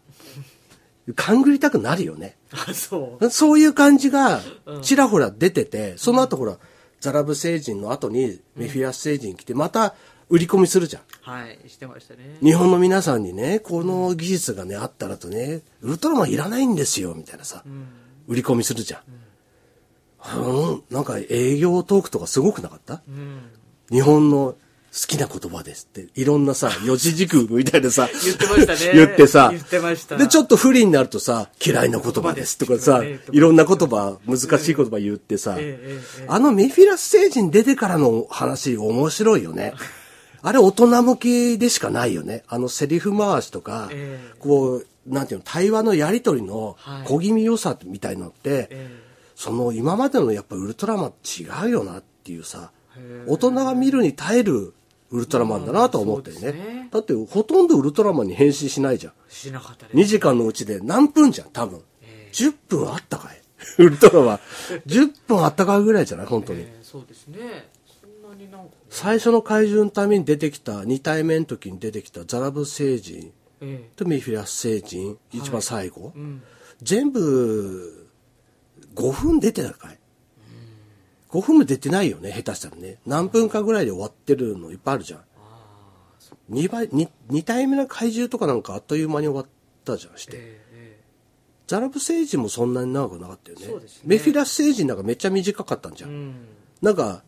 [1.14, 2.36] 勘ぐりたくなるよね。
[2.52, 3.30] あそう。
[3.30, 4.40] そういう感じが
[4.82, 6.58] ちらほら出てて、その後ほら、
[7.00, 9.94] ザラブ星人の後にメフィアス星人来て、また
[10.28, 11.02] 売り込みするじゃん。
[11.22, 12.38] はいしてましたね。
[12.42, 17.64] 日本の皆さんにね、この技術がね、あったらとね、ウルトラマンいらないんですよ、みたいなさ、
[18.28, 19.00] 売り込みするじゃん。
[20.38, 23.50] うん、なんか営業トークとかすごくなかった、うん。
[23.90, 24.54] 日本の
[24.92, 28.92] 好きな言葉ですって、いろんなさ、四字熟語みたいなさ、言ってましたね。
[28.92, 30.16] 言ってさ、言ってました。
[30.16, 35.58] で、ちょっと不利になるとさ、嫌いな言葉ですとかさ、いろんな言葉、難しい言葉言ってさ、
[36.26, 39.74] あのメフィラス星人出てからの話面白いよね。
[40.42, 42.44] あれ大人向きでしかないよね。
[42.48, 44.34] あのセリフ回しとか、ええ。
[44.38, 47.06] こう、なんていうの、対話のやりとりのはい。
[47.06, 52.72] 小気味良さみたいのって、えその今までのやっぱウルトラマン違うよなっていうさ
[53.26, 54.74] 大人が見るに耐える
[55.10, 56.88] ウルトラマンだなと思ってね,、ね。
[56.92, 59.12] だってほとんどウルトラマンに変身しないじゃん。
[59.28, 59.96] しなかったです。
[59.96, 63.40] 2時間のうちで何分じゃん多分、え10分あったかい。
[63.78, 64.38] ウルトラマン
[64.86, 67.70] 10分あったかいぐらいじゃない本当に、えーそうですね。
[68.00, 68.70] そんなになんか。
[68.88, 73.32] 最初の怪獣のために出てきた2体目の時に出てきたザラブ星人。
[73.60, 76.42] えとメフィラス星人一番最後、えうん。
[76.82, 78.08] 全部
[78.94, 79.98] 5分出てたかい、
[81.30, 82.98] 5分も出てないよね下手したらね。
[83.06, 85.20] 何分かぐらいで終わってるのいっぱいあるじゃん。
[86.50, 89.46] 2倍 2, 2体目の怪獣とかなんかあっという間に終わっ
[89.84, 91.00] たじゃんして、えええ
[91.68, 93.66] ザラブ星人もそんなに長くなかったよね。
[93.68, 93.74] ね。
[94.04, 96.30] メフィラス星人なんかめっちゃ短かったんじゃ、えうん。
[96.30, 96.34] ん
[96.82, 97.22] なんか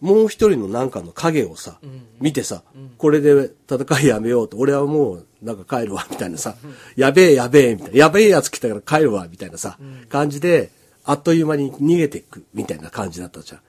[0.00, 1.76] もう一人のなんかの影をさ、ん
[2.18, 2.62] 見てさ、
[2.96, 6.56] これで戦いやめようと俺はもうなんか帰るわみたいなさ、
[6.96, 7.98] やべえやべえみたいな。
[7.98, 10.70] やべえやつ来たから帰るわみたいなさ、感じで
[11.04, 13.60] あっという間に逃げていくみたいな感じだったじゃん、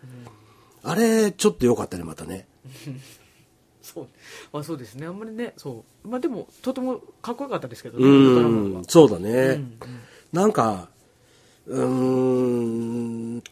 [0.84, 2.48] あれちょっと良かったねまたね。
[3.82, 4.08] そう。
[4.54, 5.08] まあそうですね。
[5.08, 6.08] あんまりねそう。
[6.08, 9.80] まあでもとてもかっこよかったですけどねうんそうだね、うん
[10.32, 10.88] なんか
[11.67, 13.44] うーん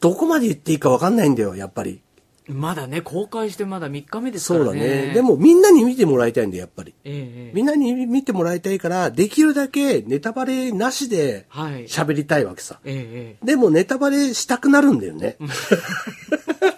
[0.00, 2.02] どこまで言っていいか分かんないんだよやっぱり
[2.46, 5.06] まだね公開してまだ3日目ですかそうだらね。
[5.08, 6.94] ねでもみんなに見てもらいたいんだよやっぱり。
[7.04, 7.52] ええええ。
[7.54, 11.86] みんなに見てもらいたいから、できるだけネタバレなしではい。
[11.86, 12.80] 喋りたいわけさ。
[12.84, 15.36] えええでもネタバレしたくなるんだよね。
[15.40, 15.44] え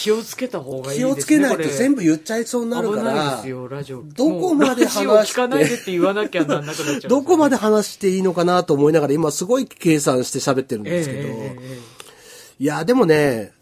[0.00, 3.82] 気をつけた方がいいですね気をつけないと全部部言っちゃいそうになるか危ないら
[4.14, 13.52] どこまで話して聞かないでって言わなきゃなんなくなっちゃうんですよどこまで話していいのかなと思いながら、今すごい計算して喋ってるんええですけど、いや、でもね、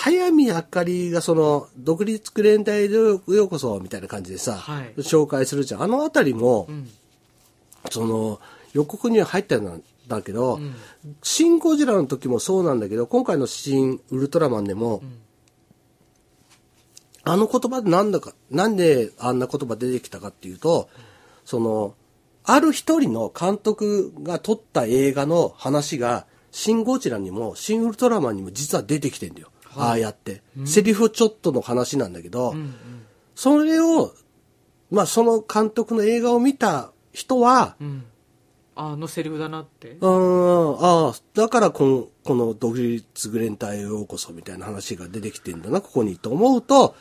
[0.00, 4.94] 早見あかりがその、独立クレーン隊へようこそみたいな感じでさ、はい。
[4.98, 5.82] 紹介するじゃん。
[5.82, 6.90] あのあたりも、えうん。
[7.90, 8.40] その
[8.74, 10.60] 予告には入ったんだけど、
[11.22, 15.02] シン・ゴジラの時もそうなんだけど今回の新ウルトラマンでも、
[17.24, 20.88] あの言葉でなんだかなんであんな言葉出てきたかっていうと、
[21.44, 21.94] その
[22.44, 32.54] ある一人の監督が撮った映画の話がシン・ゴジラにもシン・ウルトラマンにも実は出てきてんだよ、ああやって、セリフちょっとの話なんだけど、
[33.34, 34.12] それを
[34.90, 38.04] まあその監督の映画を見た人は、うん。
[38.80, 39.90] あのセリフだなって。
[39.90, 46.94] うーん、ああ、だからこの、この独立グレン隊へようこそみたいな話が出てきてんだな、ここにと思うと、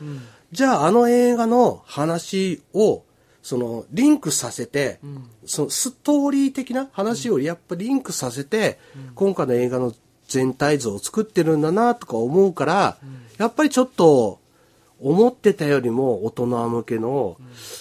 [0.51, 3.03] じゃああの映画の話を、
[3.43, 4.99] その、リンクさせて、
[5.45, 8.79] そのストーリー的な話をやっぱリンクさせて、
[9.13, 9.93] 今回の映画の
[10.27, 12.97] 全体像を作ってるんだなとか思うから、
[13.37, 14.39] やっぱりちょっと、
[14.99, 17.37] 思ってたよりも大人向けの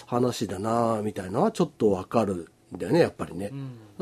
[0.06, 3.52] 話だなみたいなのはちょっとわかるんだよね、やっぱりね。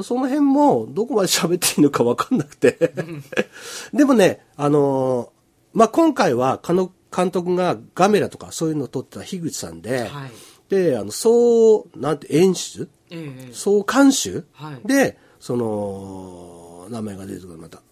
[0.03, 2.93] その辺もどこまで喋っていいのかわかんなくて。
[3.95, 5.29] でもね、あのー
[5.75, 10.31] まあ、今回は、監督がガメラとかそういうのを撮ってた樋口さんで、はい。
[10.69, 12.89] で、あの、総、なんて、演出？
[13.11, 13.21] ええ。
[13.21, 14.89] ええ総監修、はい。
[14.89, 17.83] で、その、名前が出てくる、また。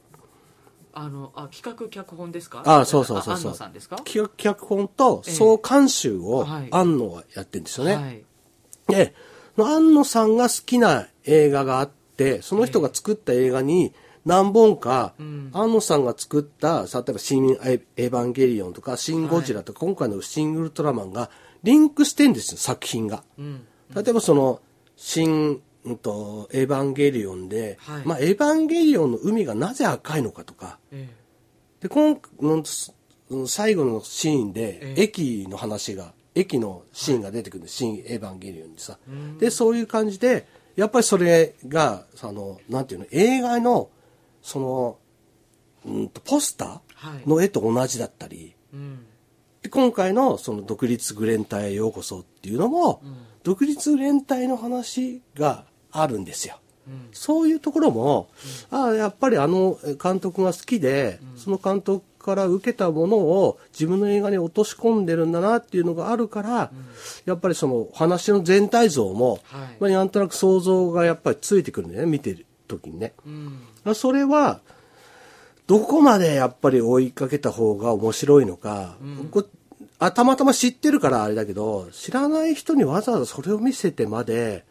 [0.94, 2.62] あのあ企画脚本ですか？
[2.64, 3.54] あそうそうそうそう。
[3.54, 3.96] さんですか？
[3.96, 6.68] 企画脚本と総監修をええはい。
[6.70, 7.96] 安野がやってるんですよね。
[7.96, 8.24] はい。
[8.88, 9.14] で、
[9.56, 13.92] 安野さんが好きな映画があって、その人が作った映画に
[14.24, 15.50] 何本か、ん。
[15.52, 21.30] 安野さんが作った、例えば新エヴァンゲリオンとか、新ゴジラとか、今回の新ウルトラマンが
[21.62, 23.24] リンクしてんですよ、作品が。
[23.38, 23.66] うん。
[23.94, 24.60] 例えばその、
[24.96, 28.02] 新、うんと、エヴァンゲリオンで、はい。
[28.06, 31.08] まあ、エヴァンゲリオンの海がなぜ赤いのかとか、え
[31.80, 32.62] で、今の
[33.30, 35.02] うん最後のシーンで、ええ。
[35.02, 38.98] 駅の話が、駅のシーンが出てくるんです、新エヴァンゲリオンにさ。
[39.38, 43.90] で、そういう感じで、やっぱりそれが、あの、なんていうの、映画の、
[44.42, 44.98] その、
[45.84, 47.22] うんと、ポスタはい。
[47.26, 49.06] ーの絵と同じだったり、えうん。
[49.62, 53.02] で今回のその独立グレン隊へようこそっていうのも、
[53.44, 56.58] 独立グレン隊の話があるんですよ。
[57.12, 58.28] そういうところも、
[58.70, 66.72] ああ、やっぱりあの監督が好きで、その監督から受けたものを自分の映画に落とし込んでるんだなっていうのがあるから、
[67.24, 69.76] やっぱりその話の全体像も、はい。
[69.80, 73.12] まあ、なんとなく想像がやっぱりついてくるんだよね見てる時にね。
[73.84, 73.94] うん。
[73.94, 74.60] それは
[75.66, 78.96] どこまでやっぱり追いかけた方が面白いのか、
[79.30, 79.44] こ
[79.98, 84.64] あたまたま知ってるからあれだけど知らない人にわざわざそれを見せてまで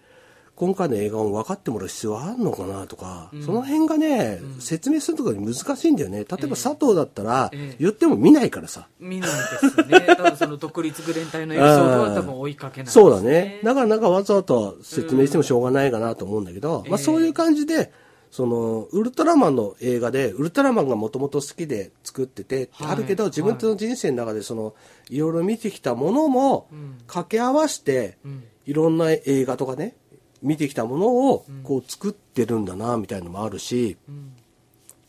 [0.56, 6.20] 今回の映画を分かってもらう必要はあるのかなとか、その辺がね、説明するとかに難しいんだよね。
[6.20, 7.76] 例えば佐藤だったら、ええ。
[7.80, 9.36] 言っても見ないからさ、見ないで
[9.70, 10.16] すね。
[10.16, 13.60] 多分その独立グレン隊のエピソードは多分追いかけないです、そうだね。
[13.64, 17.92] だからなんかわざわざ説明してもしょうがないかなと思うんだけど、まあええそういう感じで、
[18.32, 22.92] その、ウルトラマンの映画で、ウルトラマンがもともと好きで作ってて、はい。
[22.92, 24.74] あるけど、自分の人生の中でその、
[25.10, 26.96] いろいろ見てきたものもうん。
[27.08, 28.44] 掛け合わせて、うん。
[28.66, 29.98] いろんな映画とかね、
[30.42, 34.34] 見てきたものをこう作ってるんだな、みたいなのもあるし、うん。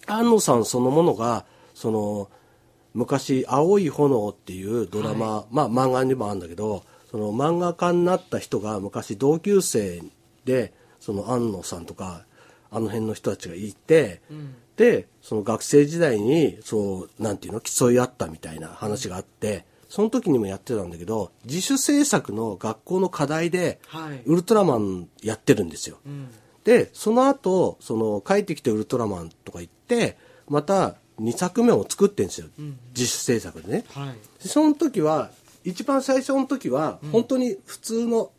[0.06, 2.30] 安野さんそのものが、その、
[2.94, 10.02] 昔、青い炎っていうドラマ、まあ漫画にもあるんだけど、その漫画家になった人が昔同級生
[10.44, 12.24] で、その安野さんとか、
[12.70, 14.54] あの辺の人たちがいて、うん。
[14.76, 24.22] で、その学生時代に、そう、なんていうの、競い合ったみたいな話があって、その時にもやってたんだけど、自主制作の学校の課題で、はい。
[24.24, 25.98] ウルトラマンやってるんですよ。
[26.06, 26.30] うん。
[26.64, 30.16] で、その後、その、帰ってきてウルトラマンとか言って、
[30.48, 32.46] また2作目を作ってんですよ。
[32.58, 33.84] ん自主制作でね。
[33.90, 34.14] はい。
[34.42, 35.30] でその時は、
[35.62, 38.30] 一番最初の時は、本当に普通の、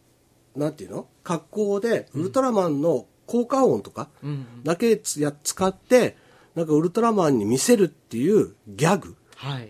[0.56, 1.06] なんていうの？
[1.24, 4.64] 格好で、ウルトラマンの効果音とかうん。
[4.64, 6.18] だけつや使って、
[6.56, 9.16] なんかウルトラマンに見せるっていうギャグ。
[9.36, 9.70] はい。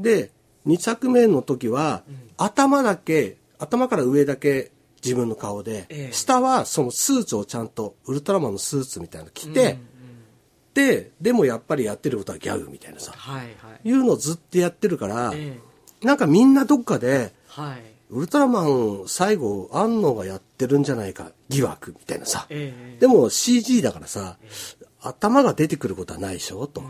[0.00, 0.32] で、
[0.66, 2.02] 2作目の時は、
[2.36, 6.12] 頭だけ、頭から上だけ自分の顔で、ええ。
[6.12, 9.86] 下はそのスーツをちゃんと、ウルトラマンのスーツみたいなの着て、うんうん
[10.76, 13.46] で、でもやっぱりやってることはギャグみたいなさ、はいは
[13.82, 13.88] い。
[13.88, 15.58] いうのをずっとやってるから、え
[16.02, 16.06] え。
[16.06, 17.82] なんかみんなどっかで、はい。
[18.10, 22.46] ウルトラマン最後、安野がやってるんじゃないか、疑惑みたいなさ。
[22.50, 23.00] ええ。
[23.00, 24.36] でも CG だからさ、
[25.00, 26.82] 頭が出てくることはないでしょと。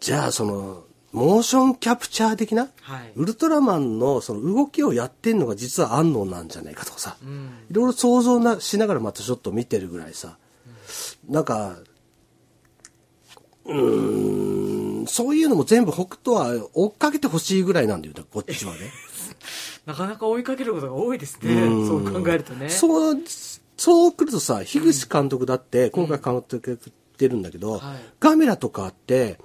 [0.00, 0.84] じゃあその、
[1.14, 3.12] モーションキャプチャー的な、はい。
[3.14, 7.50] ウルトラマンのその動きをやってんのが実は安野なんじゃないかとかさ、うん。
[7.70, 10.38] いろいろ想像なしながらまたちょっと見てるぐらいさ、
[11.28, 11.78] なんか、
[13.64, 18.92] うーん、そういうのも全部北斗は追っかけてほしいぐらいなんだよ、こっちはね。
[19.86, 21.54] なかなか追いかけることが多いですね。
[21.54, 21.86] うん。
[21.86, 22.68] そう考えるとね。
[22.68, 23.18] そう、
[23.76, 27.80] そう来るとさ、樋口監督だって、今回監督やってるんだけど、はい。
[28.18, 29.38] ガメラとかって、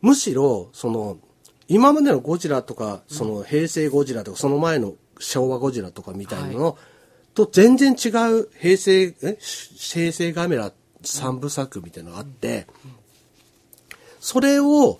[0.00, 1.18] むしろ、その、
[1.68, 6.78] 今までのゴジラとか、その平成ゴジラとか、その前の昭和ゴジラとかみたいなの、
[7.34, 9.38] と全然違う平成、え？
[9.40, 12.66] 平成ガメラ三部作みたいなのがあって、
[14.20, 14.98] それを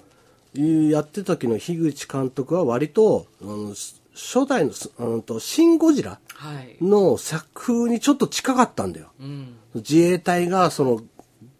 [0.54, 3.74] やってた時の樋口監督は割と、うん
[4.12, 6.76] 初代の、うんと、シン・ゴジラはい。
[6.84, 9.12] の作風にちょっと近かったんだよ。
[9.20, 9.56] うん。
[9.76, 11.00] 自衛隊がその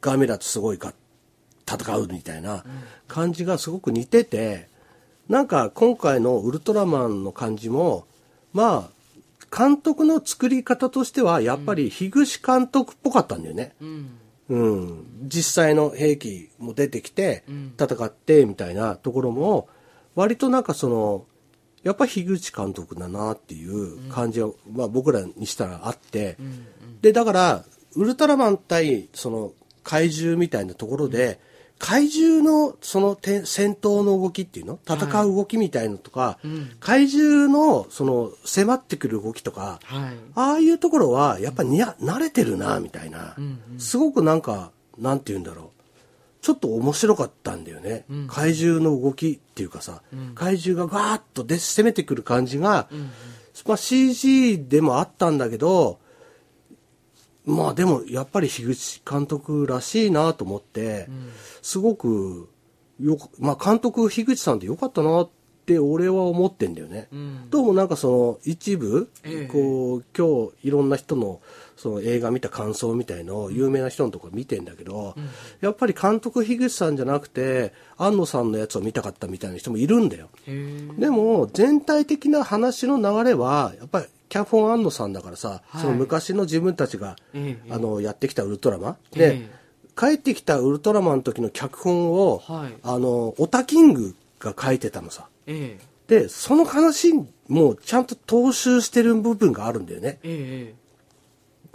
[0.01, 0.93] ガメラとすごいか
[1.71, 2.65] 戦うみたいな
[3.07, 4.69] 感じがすごく似てて、
[5.29, 8.07] なんか今回のウルトラマンの感じも、
[8.53, 13.73] まあ、監督の作り方としてはやっぱり樋口監督っぽかったんだよね。
[13.81, 14.11] うん。
[14.49, 17.73] うん、実際の兵器も出てきてうん。
[17.79, 19.69] 戦ってみたいなところも
[20.17, 21.25] 割となんかその
[21.85, 26.67] やっぱ樋口監督だなっていう感じが、まあ、僕らにしたらあって、うん。
[27.01, 29.53] でだからウルトラマン対その
[29.83, 31.41] 怪獣みたいなところで、
[31.81, 34.79] 怪獣のそのて戦闘の動きっていうの？
[34.87, 36.71] 戦う動きみたいのとか、うん。
[36.79, 40.17] 怪獣のその迫ってくる動きとか、はい。
[40.35, 45.67] ああいうところは、やっぱりにや慣れてるな、みたいな、うんすごくなんか、なんて言うんだろう。
[46.43, 48.05] ちょっと面白かったんだよね。
[48.11, 48.27] うん。
[48.29, 50.35] 怪獣の動きっていうかさ、うん。
[50.35, 53.11] 怪獣がわーっとで攻めてくる感じが、うん
[53.67, 55.99] まあ CG でもあったんだけど、
[57.47, 61.33] まあでもやっぱり樋口監督らしいなと思って、うん。
[61.63, 62.49] すごく
[63.01, 65.31] よく、まあ監督樋口さんってよかったなっ
[65.67, 67.09] て俺は思ってんだよね。
[67.13, 67.51] うん。
[67.51, 69.47] どうもなんかその一部、ええ。
[69.47, 71.41] こう今日いろんな人の
[71.77, 75.15] その映画見た感想みたいのを有名な人のとこ見てんだけど、
[75.63, 80.29] やっぱり監督樋口さんじゃなくて安野さんのやつを見たかったみたいな人もいるんだよ。
[80.99, 85.83] でも全体的な話の流れはやっぱりキャフォン安野さんだからさ、はい。
[85.83, 89.51] その昔の自分たちが、ええあのやってきたウルトラマン、えでえ
[89.99, 92.75] 帰ってきたウルトラマンの時の脚本を、はい。
[92.83, 95.29] あのオタキングが書いてたのさ。
[95.47, 96.21] ええ。
[96.23, 97.13] で、その話
[97.49, 100.21] もちゃんと踏襲してる部分があるんだよね。
[100.23, 100.75] え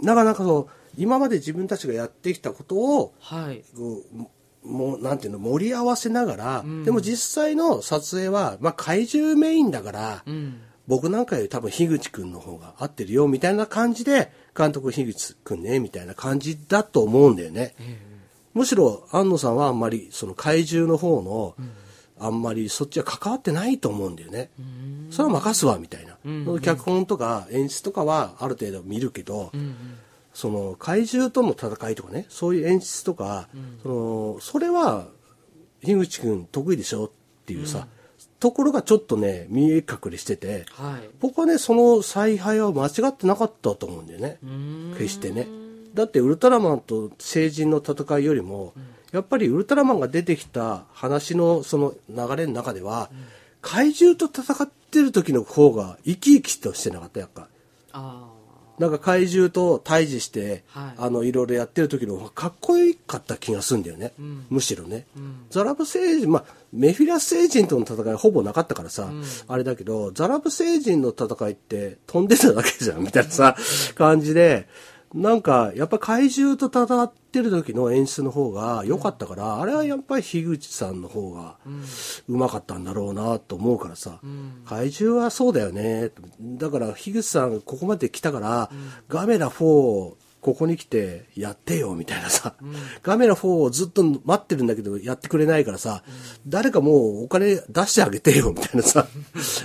[0.00, 3.62] えなかなかそう、今まで自分たちがやってきたことを、はい。
[4.64, 17.74] もうなんていうの盛り合わせながら、でも実際の撮影は、まあ、怪獣メインだから、うん僕なんかより多分樋口くんの方が合ってるよみたいな感じで監督樋口くんねみたいな感じだと思うんだよね、
[18.54, 21.54] むしろ安野さんはあんまりその怪獣の方の、
[22.18, 24.50] あんまりそっちは関わってないと思うんだよね、
[25.10, 26.16] それは任すわみたいな、
[26.60, 29.52] 脚本とか演出とかはある程度見るけど、
[30.32, 33.48] その怪獣との戦いとかねそういう演出とか、
[33.82, 35.08] そのそれは
[35.82, 37.10] 樋口くん得意でしょっ
[37.44, 37.88] ていうさ、
[38.38, 41.08] ところがちょっとね見え隠れしてて、はい。
[41.20, 44.38] 僕はねその采配は間違ってなかったと思うんだよね。
[44.98, 45.46] 決してね。
[45.94, 48.74] だってウルトラマンと成人の戦いよりも、
[49.12, 53.08] やっぱりウルトラマンが出てきた話のその流れの中では、
[53.62, 57.48] 怪獣と戦ってる時の方が生き生きとしてなかったやっぱ。
[57.92, 58.25] あ
[58.78, 60.94] なんか怪獣と対峙して、はい。
[60.98, 64.12] あのいろいろやってる時のかっこよかった気がするんだよね、
[64.50, 65.06] むしろね、
[65.50, 69.10] ザラブ星人まあメフィラス星人との戦いはほぼなかったからさ、
[69.48, 73.56] あれだけどザラブ星人の戦いって飛んでただけじゃんみたいなさ
[73.94, 74.68] 感じで
[75.16, 81.56] なんかやっぱ怪獣と戦ってる時の演出の方が良かったから、あれはやっぱり樋口さんの方が
[82.28, 84.20] うまかったんだろうなと思うからさ、
[84.66, 86.10] 怪獣はそうだよね。
[86.40, 88.70] だから樋口さんここまで来たから、
[89.08, 90.14] ガメラ4
[90.46, 92.54] ここに来てやってよみたいなさ、
[93.02, 96.04] ガメラ4をずっと待ってるんだけどやってくれないからさ、
[96.46, 99.08] 誰かもうお金出してあげてよみたいなさ、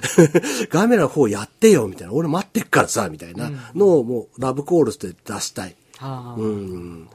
[0.72, 5.76] ガメラ4やってよみたいな、俺待ってっからさ、みたいなのをもうラブコールして出したい。
[6.02, 7.10] うん。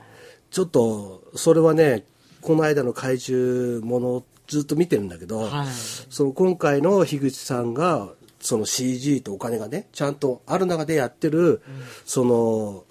[0.53, 2.05] ちょっと、それはね、
[2.43, 5.67] この間の怪獣ものをずっと見てるんだけど、はい。
[6.09, 11.63] その今回の樋口さんが、その CG とお金がね、ちゃんとある中でやってる、
[12.05, 12.85] その、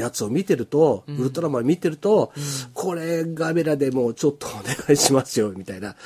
[0.00, 2.32] やつを見てると、ウルトラマン見てると、
[2.74, 5.96] これガメラでもうちょっとお願いしますよ、みたいな。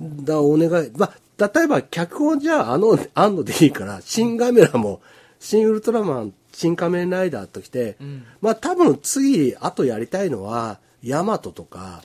[0.00, 5.00] だお願い、まあ、例えば脚本じゃあ、あの、あんのでいいから、新ガメラも、
[5.38, 7.96] 新ウルトラマン、新仮面ライダーときて、
[8.40, 12.02] まあ多分次、あとやりたいのは、ヤマトとか、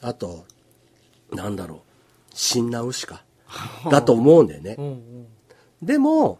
[0.00, 0.44] あと、
[1.32, 1.78] なんだろう、
[2.34, 3.22] 新ナウシカ。
[3.90, 4.76] だと思うんだよね
[5.82, 6.38] でも、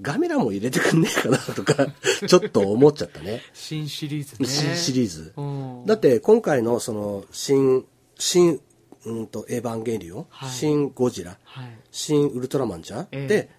[0.00, 1.86] ガメラも入れてくんねえかなとか、
[2.26, 3.42] ちょっと思っちゃったね。
[3.52, 4.48] 新シリーズね。
[4.48, 5.32] 新シリーズ。
[5.36, 5.86] うん。
[5.86, 7.84] だって今回のその新、
[8.18, 8.60] 新、
[9.04, 10.50] うんと、エヴァンゲリオン、はい。
[10.50, 11.78] 新ゴジラ、はい。
[11.90, 13.26] 新ウルトラマンじゃん、ええ。
[13.26, 13.50] で、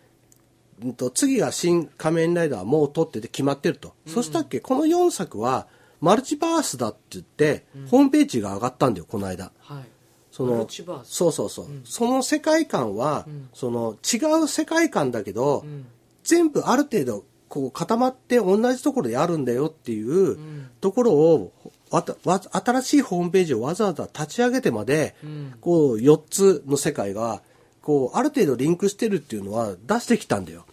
[0.83, 3.93] うんと、次が新仮面ライダーはもう撮ってて決まってると。
[4.07, 5.67] そしたっけこの4作は
[5.99, 9.51] マルチバースだって言って、ホームページが上がったんだよ、この間。
[9.59, 9.83] はい。
[10.31, 11.15] そのマルチバース。
[11.15, 15.85] そうそうそう、その世界観は、その違う世界観だけど、ん
[16.23, 20.37] 全部ある程度こう固まって同じところであるんだよっていう
[20.79, 21.51] ところを
[21.89, 25.53] わたわ新しいホームページをわざわざ立ち上げてまで、ん。
[25.59, 27.41] こう4つの世界が
[27.81, 30.65] こうある程度リンクしてるっていうのは出してきたんだよ、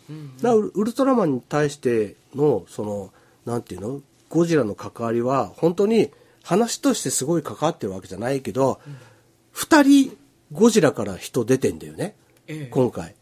[0.43, 3.13] だからウウルトラマンに対してのその
[3.45, 4.01] なんていうの？
[4.29, 6.11] ゴジラの関わりは本当に
[6.45, 8.79] 話としてすごい関わってるわけじゃないけど、
[9.51, 10.17] 二人
[10.53, 12.15] ゴジラから人出てんだよね、
[12.47, 12.67] ええ。
[12.67, 13.15] 今回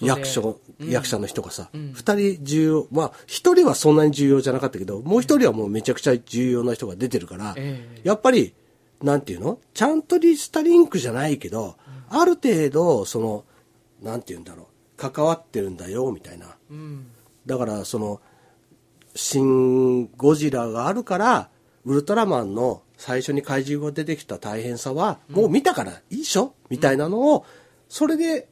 [0.00, 0.90] 役所、うん。
[0.90, 1.92] 役者の人がさ、ん。
[1.92, 8.00] 二人重要まあ一人はそんなに重要じゃなかったけどもう一人はもうめちゃくちゃ重要な人が出てるから、ええ。
[8.04, 8.54] やっぱり
[9.02, 9.58] なんていうの？
[9.74, 11.76] ちゃんとリスタリンクじゃないけど、
[12.08, 13.44] ある程度その
[14.02, 16.56] なんていうんだろう関わってるんだよみたいな。
[16.70, 17.06] うん。
[17.46, 18.20] だからその
[19.14, 21.48] 新ゴジラがあるから
[21.84, 27.46] ウルトラマンの最初に怪獣が出てきた大変さはもう見たからいいでしょ、みたいなのを
[27.88, 28.48] それで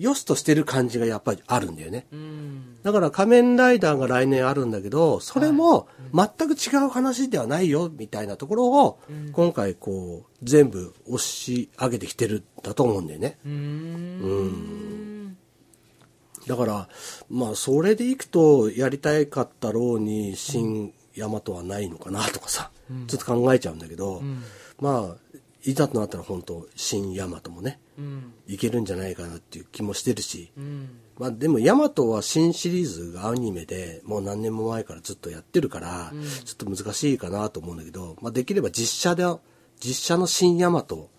[0.00, 2.06] 良しとしてる感じがやっぱりあるんだよね。
[2.10, 2.82] うん。
[2.82, 8.98] だから仮面ライダーが来年あるんだけどそれも全く違う話ではないよみたいなところを
[9.32, 13.38] 今回こう全部押し上げてきてるんだと思うんだよね。
[13.44, 15.36] うーん。
[16.46, 16.88] だから
[17.28, 22.70] まあそれでいくとやりたかったろうに新大和はないのかなとかさ、
[23.06, 24.22] ちょっと考えちゃうんだけど、
[24.80, 27.89] まあいざとなったら本当新大和もねうん
[28.46, 30.88] いけるんじゃないかなっていう気もしてるし、うん。
[31.18, 36.12] まあでもヤマトは新シリーズがアニメでもう何年も前からずっとやってるから、
[36.44, 39.24] ちょっと難しいかなと思うんだけど、まあできれば実写で、
[39.80, 41.10] 実写の新ヤマト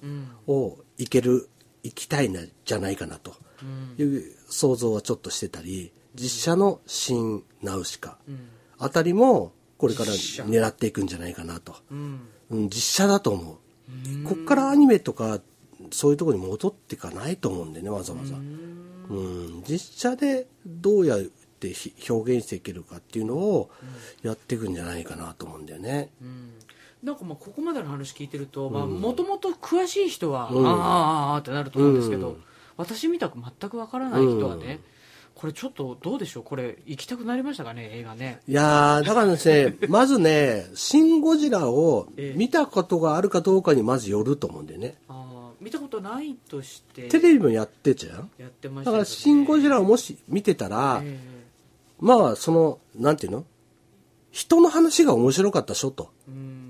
[0.47, 1.49] をいける、
[1.84, 3.34] いきたいな、じゃないかなと。
[3.97, 8.17] いう想像はちょっとしてたり、実写の新ナウシカ
[8.77, 11.75] あたりもこれから狙っていくんじゃないかなと。
[11.91, 12.19] うん。
[12.49, 13.57] うん、実写だと思う。
[14.27, 15.41] こっからアニメとか
[15.91, 18.35] そういうところに戻っていかないと思うんだよねわざわざ。
[18.35, 23.69] うん、実写でどうやってひ表現していけるかっていうのを
[24.23, 26.09] やっていくんじゃないかなと思うんだよね。
[26.21, 26.53] うん。
[27.03, 30.65] なんかまあここまでの話聞いてるともともと詳しい人は、うん。
[30.65, 32.43] あーあーあーってなると思うんですけど、うん。
[32.77, 34.79] 私みたく全くわからない人はね、
[35.35, 38.39] これちょっとどうでしょうこれ行きたくなりましたかね映画ね。
[38.47, 42.37] いやー、だからですね、 まずね、シン・ゴジラをええ。
[42.37, 44.95] 見たことがあるかどうかにまずよると思うんだよね。
[45.09, 47.07] あー見たことないとして。
[47.07, 48.91] テレビもやってたじゃんやってましたね。
[48.91, 51.20] だから、シン・ゴジラをもし見てたら、え
[51.99, 53.45] まあ、その、なんていうの？
[54.32, 56.09] 人の話が面白かったでしょと。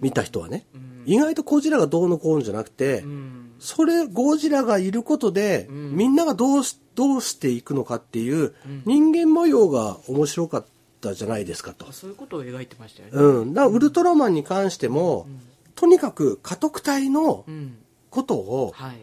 [0.02, 0.66] 見た人はね。
[0.76, 1.04] うん。
[1.06, 3.52] 意外とゴジラがどうのこうのじゃなくて、うん。
[3.60, 5.96] それ、ゴジラがいることで、うん。
[5.96, 8.84] みんながどうし、どうしていくのかっていう、うん。
[8.86, 10.66] 人間模様が面白かっ
[11.00, 11.88] たじゃないですかと。
[11.88, 11.94] あ。
[11.94, 13.12] そういうことを描いてましたよね。
[13.14, 13.54] うん。
[13.54, 15.28] だから、ウルトラマンに関しても、
[15.76, 17.78] とにかく家督隊のうん
[18.12, 19.02] ことを、はい。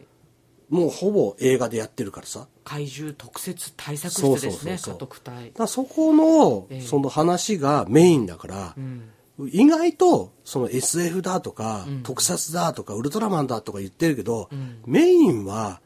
[0.69, 2.47] もうほぼ映画でやってるからさ。
[2.63, 5.51] 怪獣特設対策室ですね家督隊。
[5.53, 9.11] だそこのええ、その話がメインだからう、ん。
[9.51, 12.03] 意外と、その SF だとか、うん。
[12.03, 14.83] 特撮だとか、ウルトラマンだとか言ってるけど、うん。
[14.87, 15.81] メインは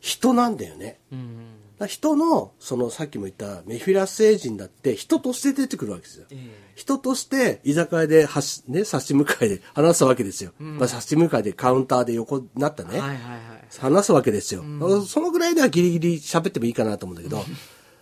[0.00, 1.00] 人なんだよね。
[1.10, 1.55] うん
[1.86, 6.26] 人の、そのさっきも言ったメフィラス星人だって人として出てくるわけですよ。
[6.30, 10.52] ええ人として居酒屋ではし、ね、差し向かいで話すわけですよ。
[10.60, 13.00] うんまあ、差し向かいでカウンターで横になったね。
[13.00, 13.46] はいはいはい
[13.78, 14.62] 話すわけですよ。
[15.06, 17.44] そのぐらいではギリギリ喋ってもいいかなと思うんだけど、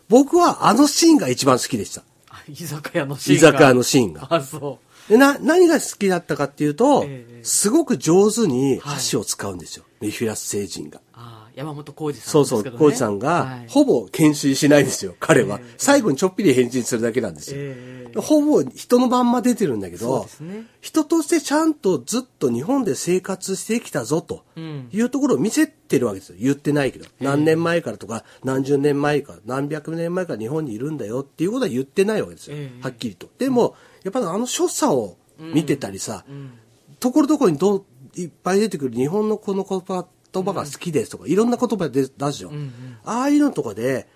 [0.09, 2.03] 僕はあのシーンが一番好きでした。
[2.29, 4.27] あ居酒屋のシーンが居酒屋のシーンが。
[4.31, 9.85] あそでな、何が好きだったかっていうと、ええすごく上手に箸を使うんですよ。
[10.01, 10.99] メフィラス星人が。
[10.99, 15.59] うあ山本浩二さんそうそう、ですけどねコウジさんが、はいほぼ検視しないんですよ、彼は。
[15.61, 17.57] ええ最後にちょっぴり返事するだけなんですよ。
[17.59, 26.37] ええほぼ人のまんま出てるんだけど、ね人としてちゃんとずっと日本で生活してきたぞとうんいうところを見せてるわけですよ。
[26.39, 27.07] 言ってないけど。
[27.21, 32.71] 何年前からとか、何十年前か、何百年前から日本にいるんだよっていうことは言ってないわけですよえ。
[32.79, 33.29] えはっきりと。
[33.39, 33.75] でも、
[34.05, 36.53] やっぱりあの所作を見てたりさ、うん
[37.01, 37.85] ところどころにどう
[38.17, 42.51] いっぱい出てくる日本のこの言葉言葉が好きですとか、いろんな言葉で出すじゃん。
[42.51, 42.97] うんうん。
[43.05, 44.09] ああいうのとかで、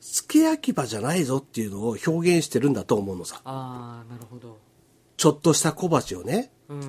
[0.00, 3.42] 付け焼き場じゃないぞっていうのを表現してるんだと思うのさ。
[3.44, 4.58] ああなるほど。
[5.18, 6.80] ちょっとした小鉢をね、うん。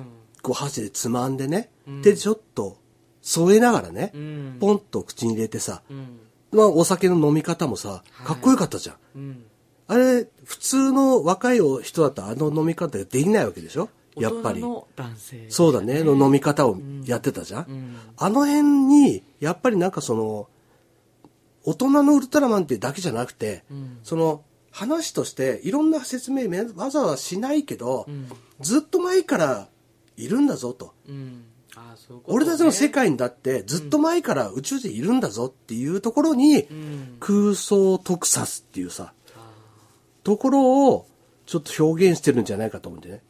[0.42, 2.02] こう箸でつまんでね、うん。
[2.02, 2.78] で、ちょっと
[3.20, 4.56] 添えながらね、うん。
[4.58, 6.18] ポンと口に入れてさ、うん。
[6.52, 8.96] まあお酒の飲み方もさ、かっこよかったじゃん。
[9.16, 9.44] うん。
[9.88, 13.90] あれ、普通の若い人だったらあの飲み方ができないわけでしょ？
[14.16, 14.62] やっぱり。
[15.48, 17.66] そうだね、の飲み方をやってたじゃん？
[17.68, 17.96] うん。
[18.16, 20.48] あの辺に、やっぱりなんかその、
[21.64, 23.98] 大人のウルトラマンってだけじゃなくて、うん。
[24.02, 28.28] その、話としていろんな説明めわざわざしないけど、うん。
[28.60, 29.68] ずっと前から
[30.16, 30.94] いるんだぞと。
[32.24, 37.16] 俺たちの世界にだってずっと前から宇宙人いるんだぞっていうところに、うん。
[37.20, 39.42] 空想特撮っていうさ、あ
[40.22, 41.06] ところを
[41.44, 43.22] ちょっと表現してるんじゃないかと思うんでね。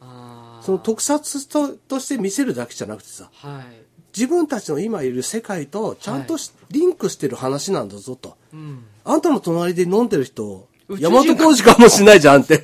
[0.63, 3.63] あその特撮ととして見せるだけじゃなくてさ、はい。
[4.15, 8.37] 自分たちの今いる世界とちゃんとし、リンクしてる話なんだぞと。
[8.53, 8.85] うん。
[9.03, 12.63] あんたの隣で飲んでる人、大和工事かもしれないじゃんって。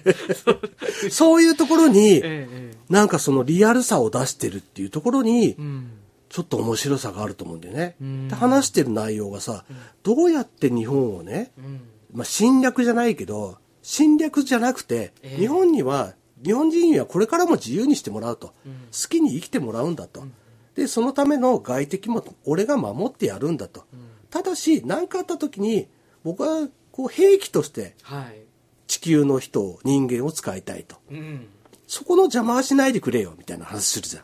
[1.09, 5.91] そういうところに、えええなんかそのリアルさを出してるっていうところにえ、うん。
[6.29, 7.95] ちょっと面白さがあると思うんだよね。
[8.01, 8.27] うん。
[8.27, 9.65] で話してる内容がさ、
[10.03, 11.81] どうやって日本をね、うん。
[12.13, 15.37] まあ、侵略じゃないけど、侵略じゃなくて、ええ。
[15.37, 18.53] 日本には、日本人にはこれからも自由にしてもらうと。
[18.65, 20.23] うん好きに生きてもらうんだと。
[20.75, 23.83] で、そのための外敵も俺が守ってやるんだと。
[24.29, 25.87] ただし、何かあった時に、
[26.23, 28.41] 僕はこう兵器としてはい
[28.87, 30.97] 地球の人を、人間を使いたいと。
[31.11, 31.47] うん
[31.87, 34.23] そこの邪魔はしないでくれよ、みたいな話するじゃん。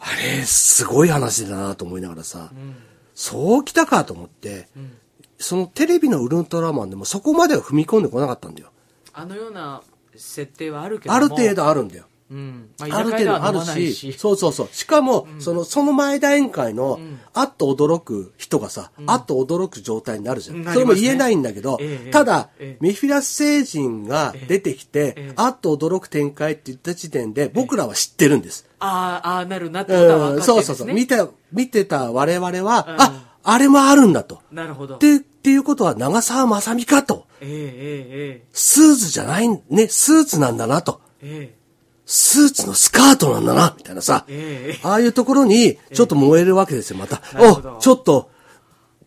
[0.00, 2.74] あれ、すごい話だなと思いながらさ、うん
[3.14, 4.92] そうきたかと思って、うん
[5.38, 8.70] そのテレビのウルトラマンでもそこまでは踏み込んでこなかったんだよ。
[9.12, 9.82] あのような
[10.16, 11.16] 設定はあるけども。
[11.16, 12.04] ある程度あるんだよ。
[12.32, 12.70] うん。
[12.78, 14.68] まある程度あるし、そうそうそう。
[14.72, 20.56] しかも、その、その前田宴会のん、あっと驚く人がさ、あっと驚く状態になるじゃん。
[20.56, 22.84] うんそれも言えないんだけど、ええただ、ええ。
[22.84, 25.32] メフィラス星人が出てきて、ええ。
[25.36, 28.66] あっと驚く展開って言った時点で、僕らは知ってるんです。
[28.78, 30.94] ああああなるなってことは分かってるんです、ね、うん、そうそうそう。
[30.94, 31.16] 見て、
[31.52, 32.96] 見てた我々は、うん。
[32.98, 34.40] あ、あれもあるんだと。
[34.50, 34.98] なるほど。
[34.98, 37.26] で、っていうことは長澤まさみかと。
[37.40, 41.00] えええスーツじゃない、ね、スーツなんだなと。
[41.20, 41.52] ええ。
[41.52, 41.62] え
[42.06, 44.24] スーツのスカートなんだな、みたいなさ。
[44.28, 44.86] ええ。
[44.86, 47.22] ああいうところに、ちょっと燃えるわけですよ、また。
[47.36, 48.30] おちょっと、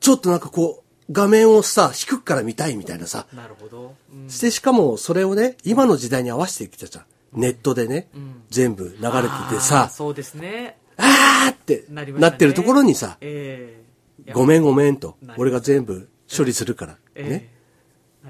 [0.01, 3.27] ちょっとなんかこう、画面をさ、低くから見たいみたいなさ。
[3.33, 4.29] なるほど、うん。
[4.29, 7.05] して、しかも、それをね、今の時代に合わせてきたじゃん。
[7.39, 8.43] ネットでね、ん。
[8.49, 10.77] 全部流れててさ、そうですね。
[10.97, 13.81] あーってなってるところにさ、え
[14.27, 14.31] え。
[14.33, 15.17] ごめんごめんと。
[15.37, 17.29] 俺が全部処理するから、ええ。
[17.29, 17.51] ね。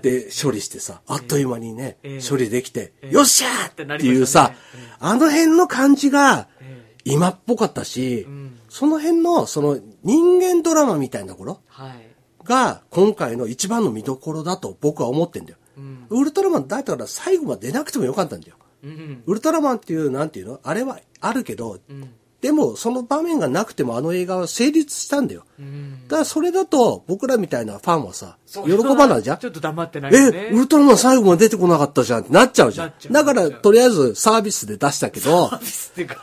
[0.01, 3.13] で、処理してさ、あっという間にねええ、処理できて、ええ。
[3.13, 6.75] よっしゃーっていうさええ、あの辺の感じが、え
[7.05, 8.59] 今っぽかったし、うん。
[8.67, 12.09] その辺の、その人間ドラマみたいなところはい。
[12.43, 15.57] が今回の一番の見どころだと僕は思ってんだよ。
[15.77, 16.05] うん。
[16.09, 18.55] ウルトラマンだったから最後まで出なくてもよかったんだよ。
[18.83, 19.23] うん。
[19.25, 22.09] ウルトラマンっていう、なんていうのあれはあるけど、うん
[22.45, 25.45] でもその場面がなくてもあの映画は成立したんだよ。
[25.57, 26.07] うん。
[26.07, 29.37] だからそれだと僕らみたいなファンはさ、喜ばないじゃん。
[29.41, 30.49] ちょっと黙ってないよね。
[30.51, 32.93] え、ウルトラマン最後まで出てこなかったじゃんってなっちゃうじゃん。
[33.11, 35.49] だから、とりあえずサービスで出したけど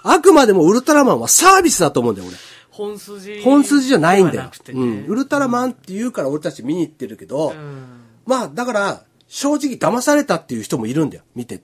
[0.05, 2.37] あくまでもウルトラマンはサービスだと思うんだよ、俺。
[2.71, 4.51] 本筋本筋じゃないんだよ。
[4.75, 5.05] うん。
[5.09, 7.85] ウルトラマンって言うから俺たち見に行ってるけど、うん。
[8.27, 11.61] まあ、だから、正直騙されたっていう人もいるんだよ、見て。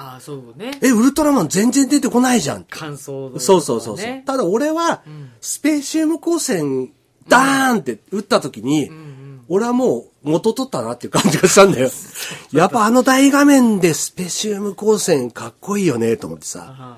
[0.00, 2.62] ああそうねえ、ウルトラマン全然出てこないじゃん。
[2.62, 4.06] 感想のそうそうそうそう。
[4.06, 5.02] ねただ俺は、
[5.40, 6.92] スペーシウム光線、
[7.28, 8.92] ダーンって撃った時に、
[9.48, 11.90] 俺はもう元取ったなっていう感じがしたんだよ。
[12.52, 16.96] やっぱあの大画面でスペシウム光線かっこいいよね、と思ってさ。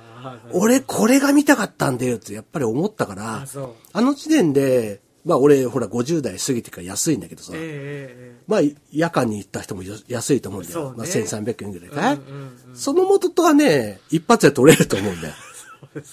[0.53, 3.47] 俺これが見たかったんだよってやっぱり思ったから
[3.95, 8.61] あの時点で、まあ俺ほら50代過ぎてから安いんだけどさ、ええまあ
[8.93, 10.91] 夜間に行った人もよ安いと思うんだよ。
[10.93, 10.97] ね。
[10.97, 15.35] まあ1300円ぐらいかい、うんうんその元とはね、一発で取れると思うんだよ。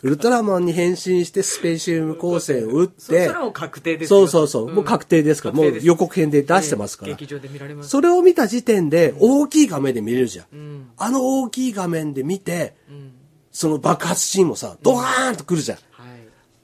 [0.01, 4.19] ウルトラマンに変身してスペシウム光線を打ってそそれ、はもう確定ですよ。
[4.21, 7.11] そうそうそう、もう確定ですから、もう予告編で出してますから。
[7.11, 7.15] ええ。
[7.15, 7.89] 劇場で見られます。
[7.89, 10.45] それを見た時点で大きい画面で見れるじゃん。
[10.51, 10.89] うん。
[10.97, 13.11] あの大きい画面で見て、うん。
[13.51, 15.77] その爆発シーンもさ、ドカーンと来るじゃん。
[15.91, 16.07] はい。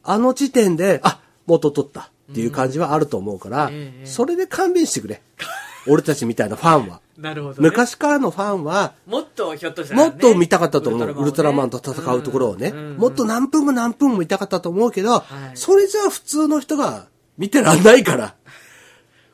[0.04, 5.22] あの時点で、あ、元取ったっていう感じはあると思うから、ええそれで勘弁してくれ。
[5.88, 7.02] 俺たちみたいなファンは。
[7.18, 11.10] なるほどね昔からのファンは、もっとひょっとしたらねもっと見たかったと思う。
[11.10, 12.72] ウルトラマンと戦うところをね。
[12.72, 17.08] もっと何分も何分も見たかったと思うけど、はいそれじゃあ普通の人が
[17.38, 18.36] 見てらんないから。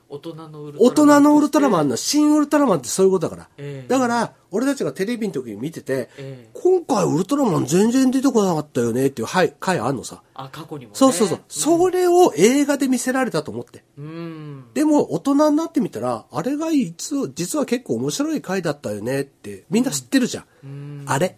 [0.09, 3.49] 大人のウル大人のウルトラマンンの新ウルトラマンってそういうことだから。
[3.57, 10.23] ええだから、俺たちがテレビの時に見てて、ええ今回ウルトラマン全然出てこなかったよねっていう回回あんのさ。
[10.33, 11.41] あ過去にもねそうそうそう。
[11.47, 13.83] それを映画で見せられたと思って。
[13.97, 20.45] うんでも、大人になってみたら、あれがいつ、実は結構面白い回だったよねって、みんな知ってるじゃん。
[20.63, 21.37] うんあれ。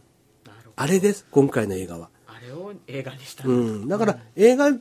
[0.77, 2.09] あれです、今回の映画は。
[2.27, 3.87] あれを映画にしたうん。
[3.87, 4.71] だから、映画、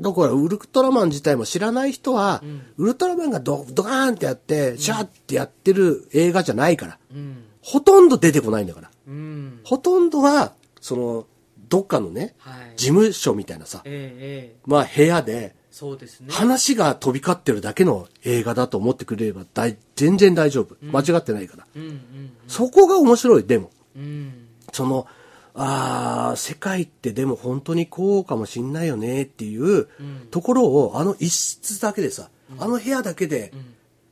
[0.00, 2.42] だから、ウルトラマン自体も知らない人は、
[2.76, 6.98] ウルトラマンがドドカーンってやって、シャーってやってる映画じゃないから。
[7.14, 8.90] うんほとんど出てこないんだから。
[9.06, 11.26] うんほとんどは、その、
[11.68, 20.76] どっかのね、はい事務所みたいなさ、えまあ部屋で、そうですね話が飛び交ってるだけの映画だと思ってくれれば大全然大丈夫。
[20.82, 21.66] 間違ってないから。
[21.76, 23.70] うんうんそこが面白い、でも。
[23.94, 25.06] うんその、
[25.54, 29.88] ああ、世界ってでも本当にこうかもしんないよねっていう
[30.30, 33.52] ところを、あの一室だけでさ、あの部屋だけで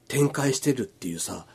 [0.09, 1.47] 展開してるっていうさ、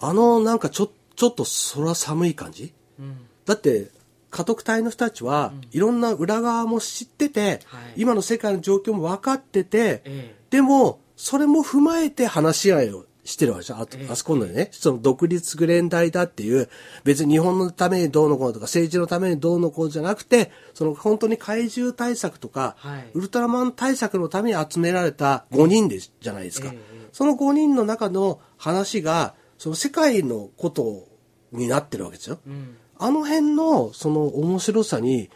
[0.00, 2.74] あのなんかちょ、ちょっと空寒い感じ？
[2.98, 3.18] うん。
[3.44, 3.90] だって、
[4.30, 7.92] 家督隊の人たちは、いろんな裏側も知ってて、はい。
[7.96, 10.34] 今の世界の状況も分かってて、ええ。
[10.50, 13.80] でも、それも踏まえて話し合いをしてるわけじゃん。
[13.80, 16.68] あ,、ええあそこのね、その独立グレン大だっていう、
[17.04, 26.70] 別に日本のためにどうのこうのとか、政治のためにどうのこうじゃなくて、その本当に怪獣対策とか、はいウルトラマン対策のために集められた5人でじゃないですか。
[26.72, 31.06] ええその5人の中の話が、その世界のこと
[31.52, 32.38] になってるわけですよ。
[32.46, 35.28] うんあの辺のその面白さに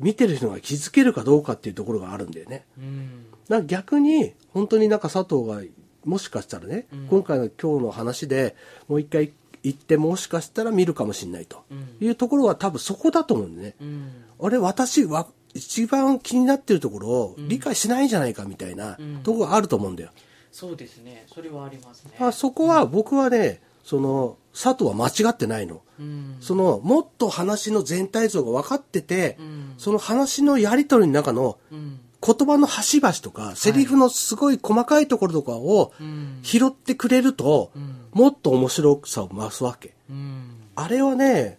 [0.00, 2.64] 見てる人が気づけるかどうかっていうところがあるんだよね。
[2.78, 5.60] うん逆に本当になんか佐藤が
[6.04, 8.56] もしかしたらね、今回の今日の話で
[8.88, 9.32] もう一回
[9.62, 11.64] 行ってもしかしたら見るかもしれないと。
[12.00, 13.74] いうところは多分そこだと思うんでね。
[13.80, 14.12] うん。
[14.40, 20.10] あれ私は一番気になってるところを理解しないんじゃないかみたいなところがあると思うんだよ。
[20.50, 21.26] そうですね。
[21.32, 22.12] それはありますね。
[22.18, 25.82] あそこは僕はね、その佐藤は間違ってないの。
[25.98, 26.36] うん。
[26.40, 29.74] そのもっと話の全体像が分かってて、ん。
[29.78, 36.38] その話のやり取りの中のうん言葉の端々とか、セリフのすごい細かいところとかをうん。
[36.42, 37.72] 拾ってくれると、
[38.12, 39.92] もっと面白さを増すわけ。
[40.08, 40.50] うん。
[40.76, 41.58] あれはね、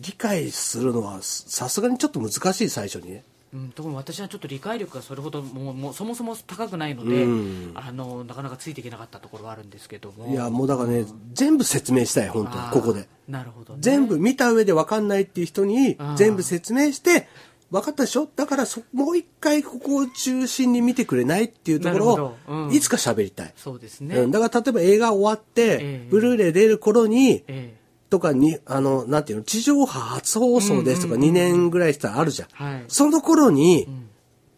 [0.00, 3.24] 理解するのはさすがにちょっと難しい最初にね。
[3.52, 7.72] うん、特に私はちょっと理解力がそれほどもうもうそもそも高くないので、うん。
[7.74, 10.12] あのなかなかついていけなかったところはあるんですけど。
[10.12, 11.04] もいや、もうだからね、
[11.34, 13.06] 全部説明したい、本当ここで。
[13.28, 17.28] なるほど、ね、全部見た上で分かんないっていう人に全部説明して、
[17.74, 18.28] 分かったでしょ？
[18.36, 23.52] だからそもう一回ここを中心に見てくれないっていうところをいつか喋りたい。
[23.56, 26.08] そうですね、うん、だから例えば映画終わって、ええ。
[26.08, 27.74] ブルーレイ出る頃に、え
[28.10, 32.48] とかに、あの、なんていうの、地上波初放送ですとか2年ぐらいしたらあるじゃん。
[32.52, 32.84] はい。
[32.86, 34.08] その頃に、ん。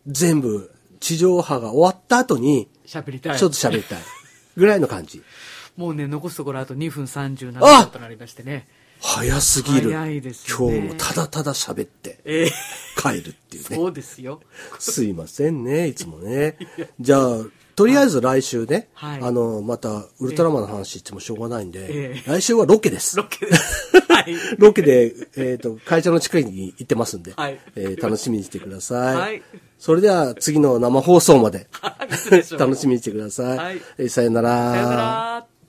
[0.07, 3.39] 全部地上波が終わった後に、え喋りたい。
[3.39, 3.99] ちょっと喋りたい。
[4.57, 5.23] ぐらいの感じ。
[5.77, 8.67] もうね残すところあと2分37あ秒となりましてね
[9.01, 9.93] 早すぎる。
[9.93, 12.51] 早いですね今日もただただ喋ってええ
[12.97, 13.77] 帰るっていうね。
[13.77, 14.41] そうですよ
[14.79, 16.57] すいませんね、いつもね。
[17.01, 17.39] じゃあ、
[17.77, 23.17] とりあえず来週ね、はいあの、また、ウルトラマンの話してもしょうがないんで、ええ来週はロケです。
[23.17, 29.15] ロケですはい ロケで、えっ、と、会社の近くに行ってますんで、はいえー楽しみにしてください。
[29.17, 29.43] はい
[29.79, 31.69] それでは、次の生放送まで、
[32.59, 33.59] 楽しみにしてください。
[33.59, 34.73] はいえーさよなら。
[34.73, 35.47] さよなら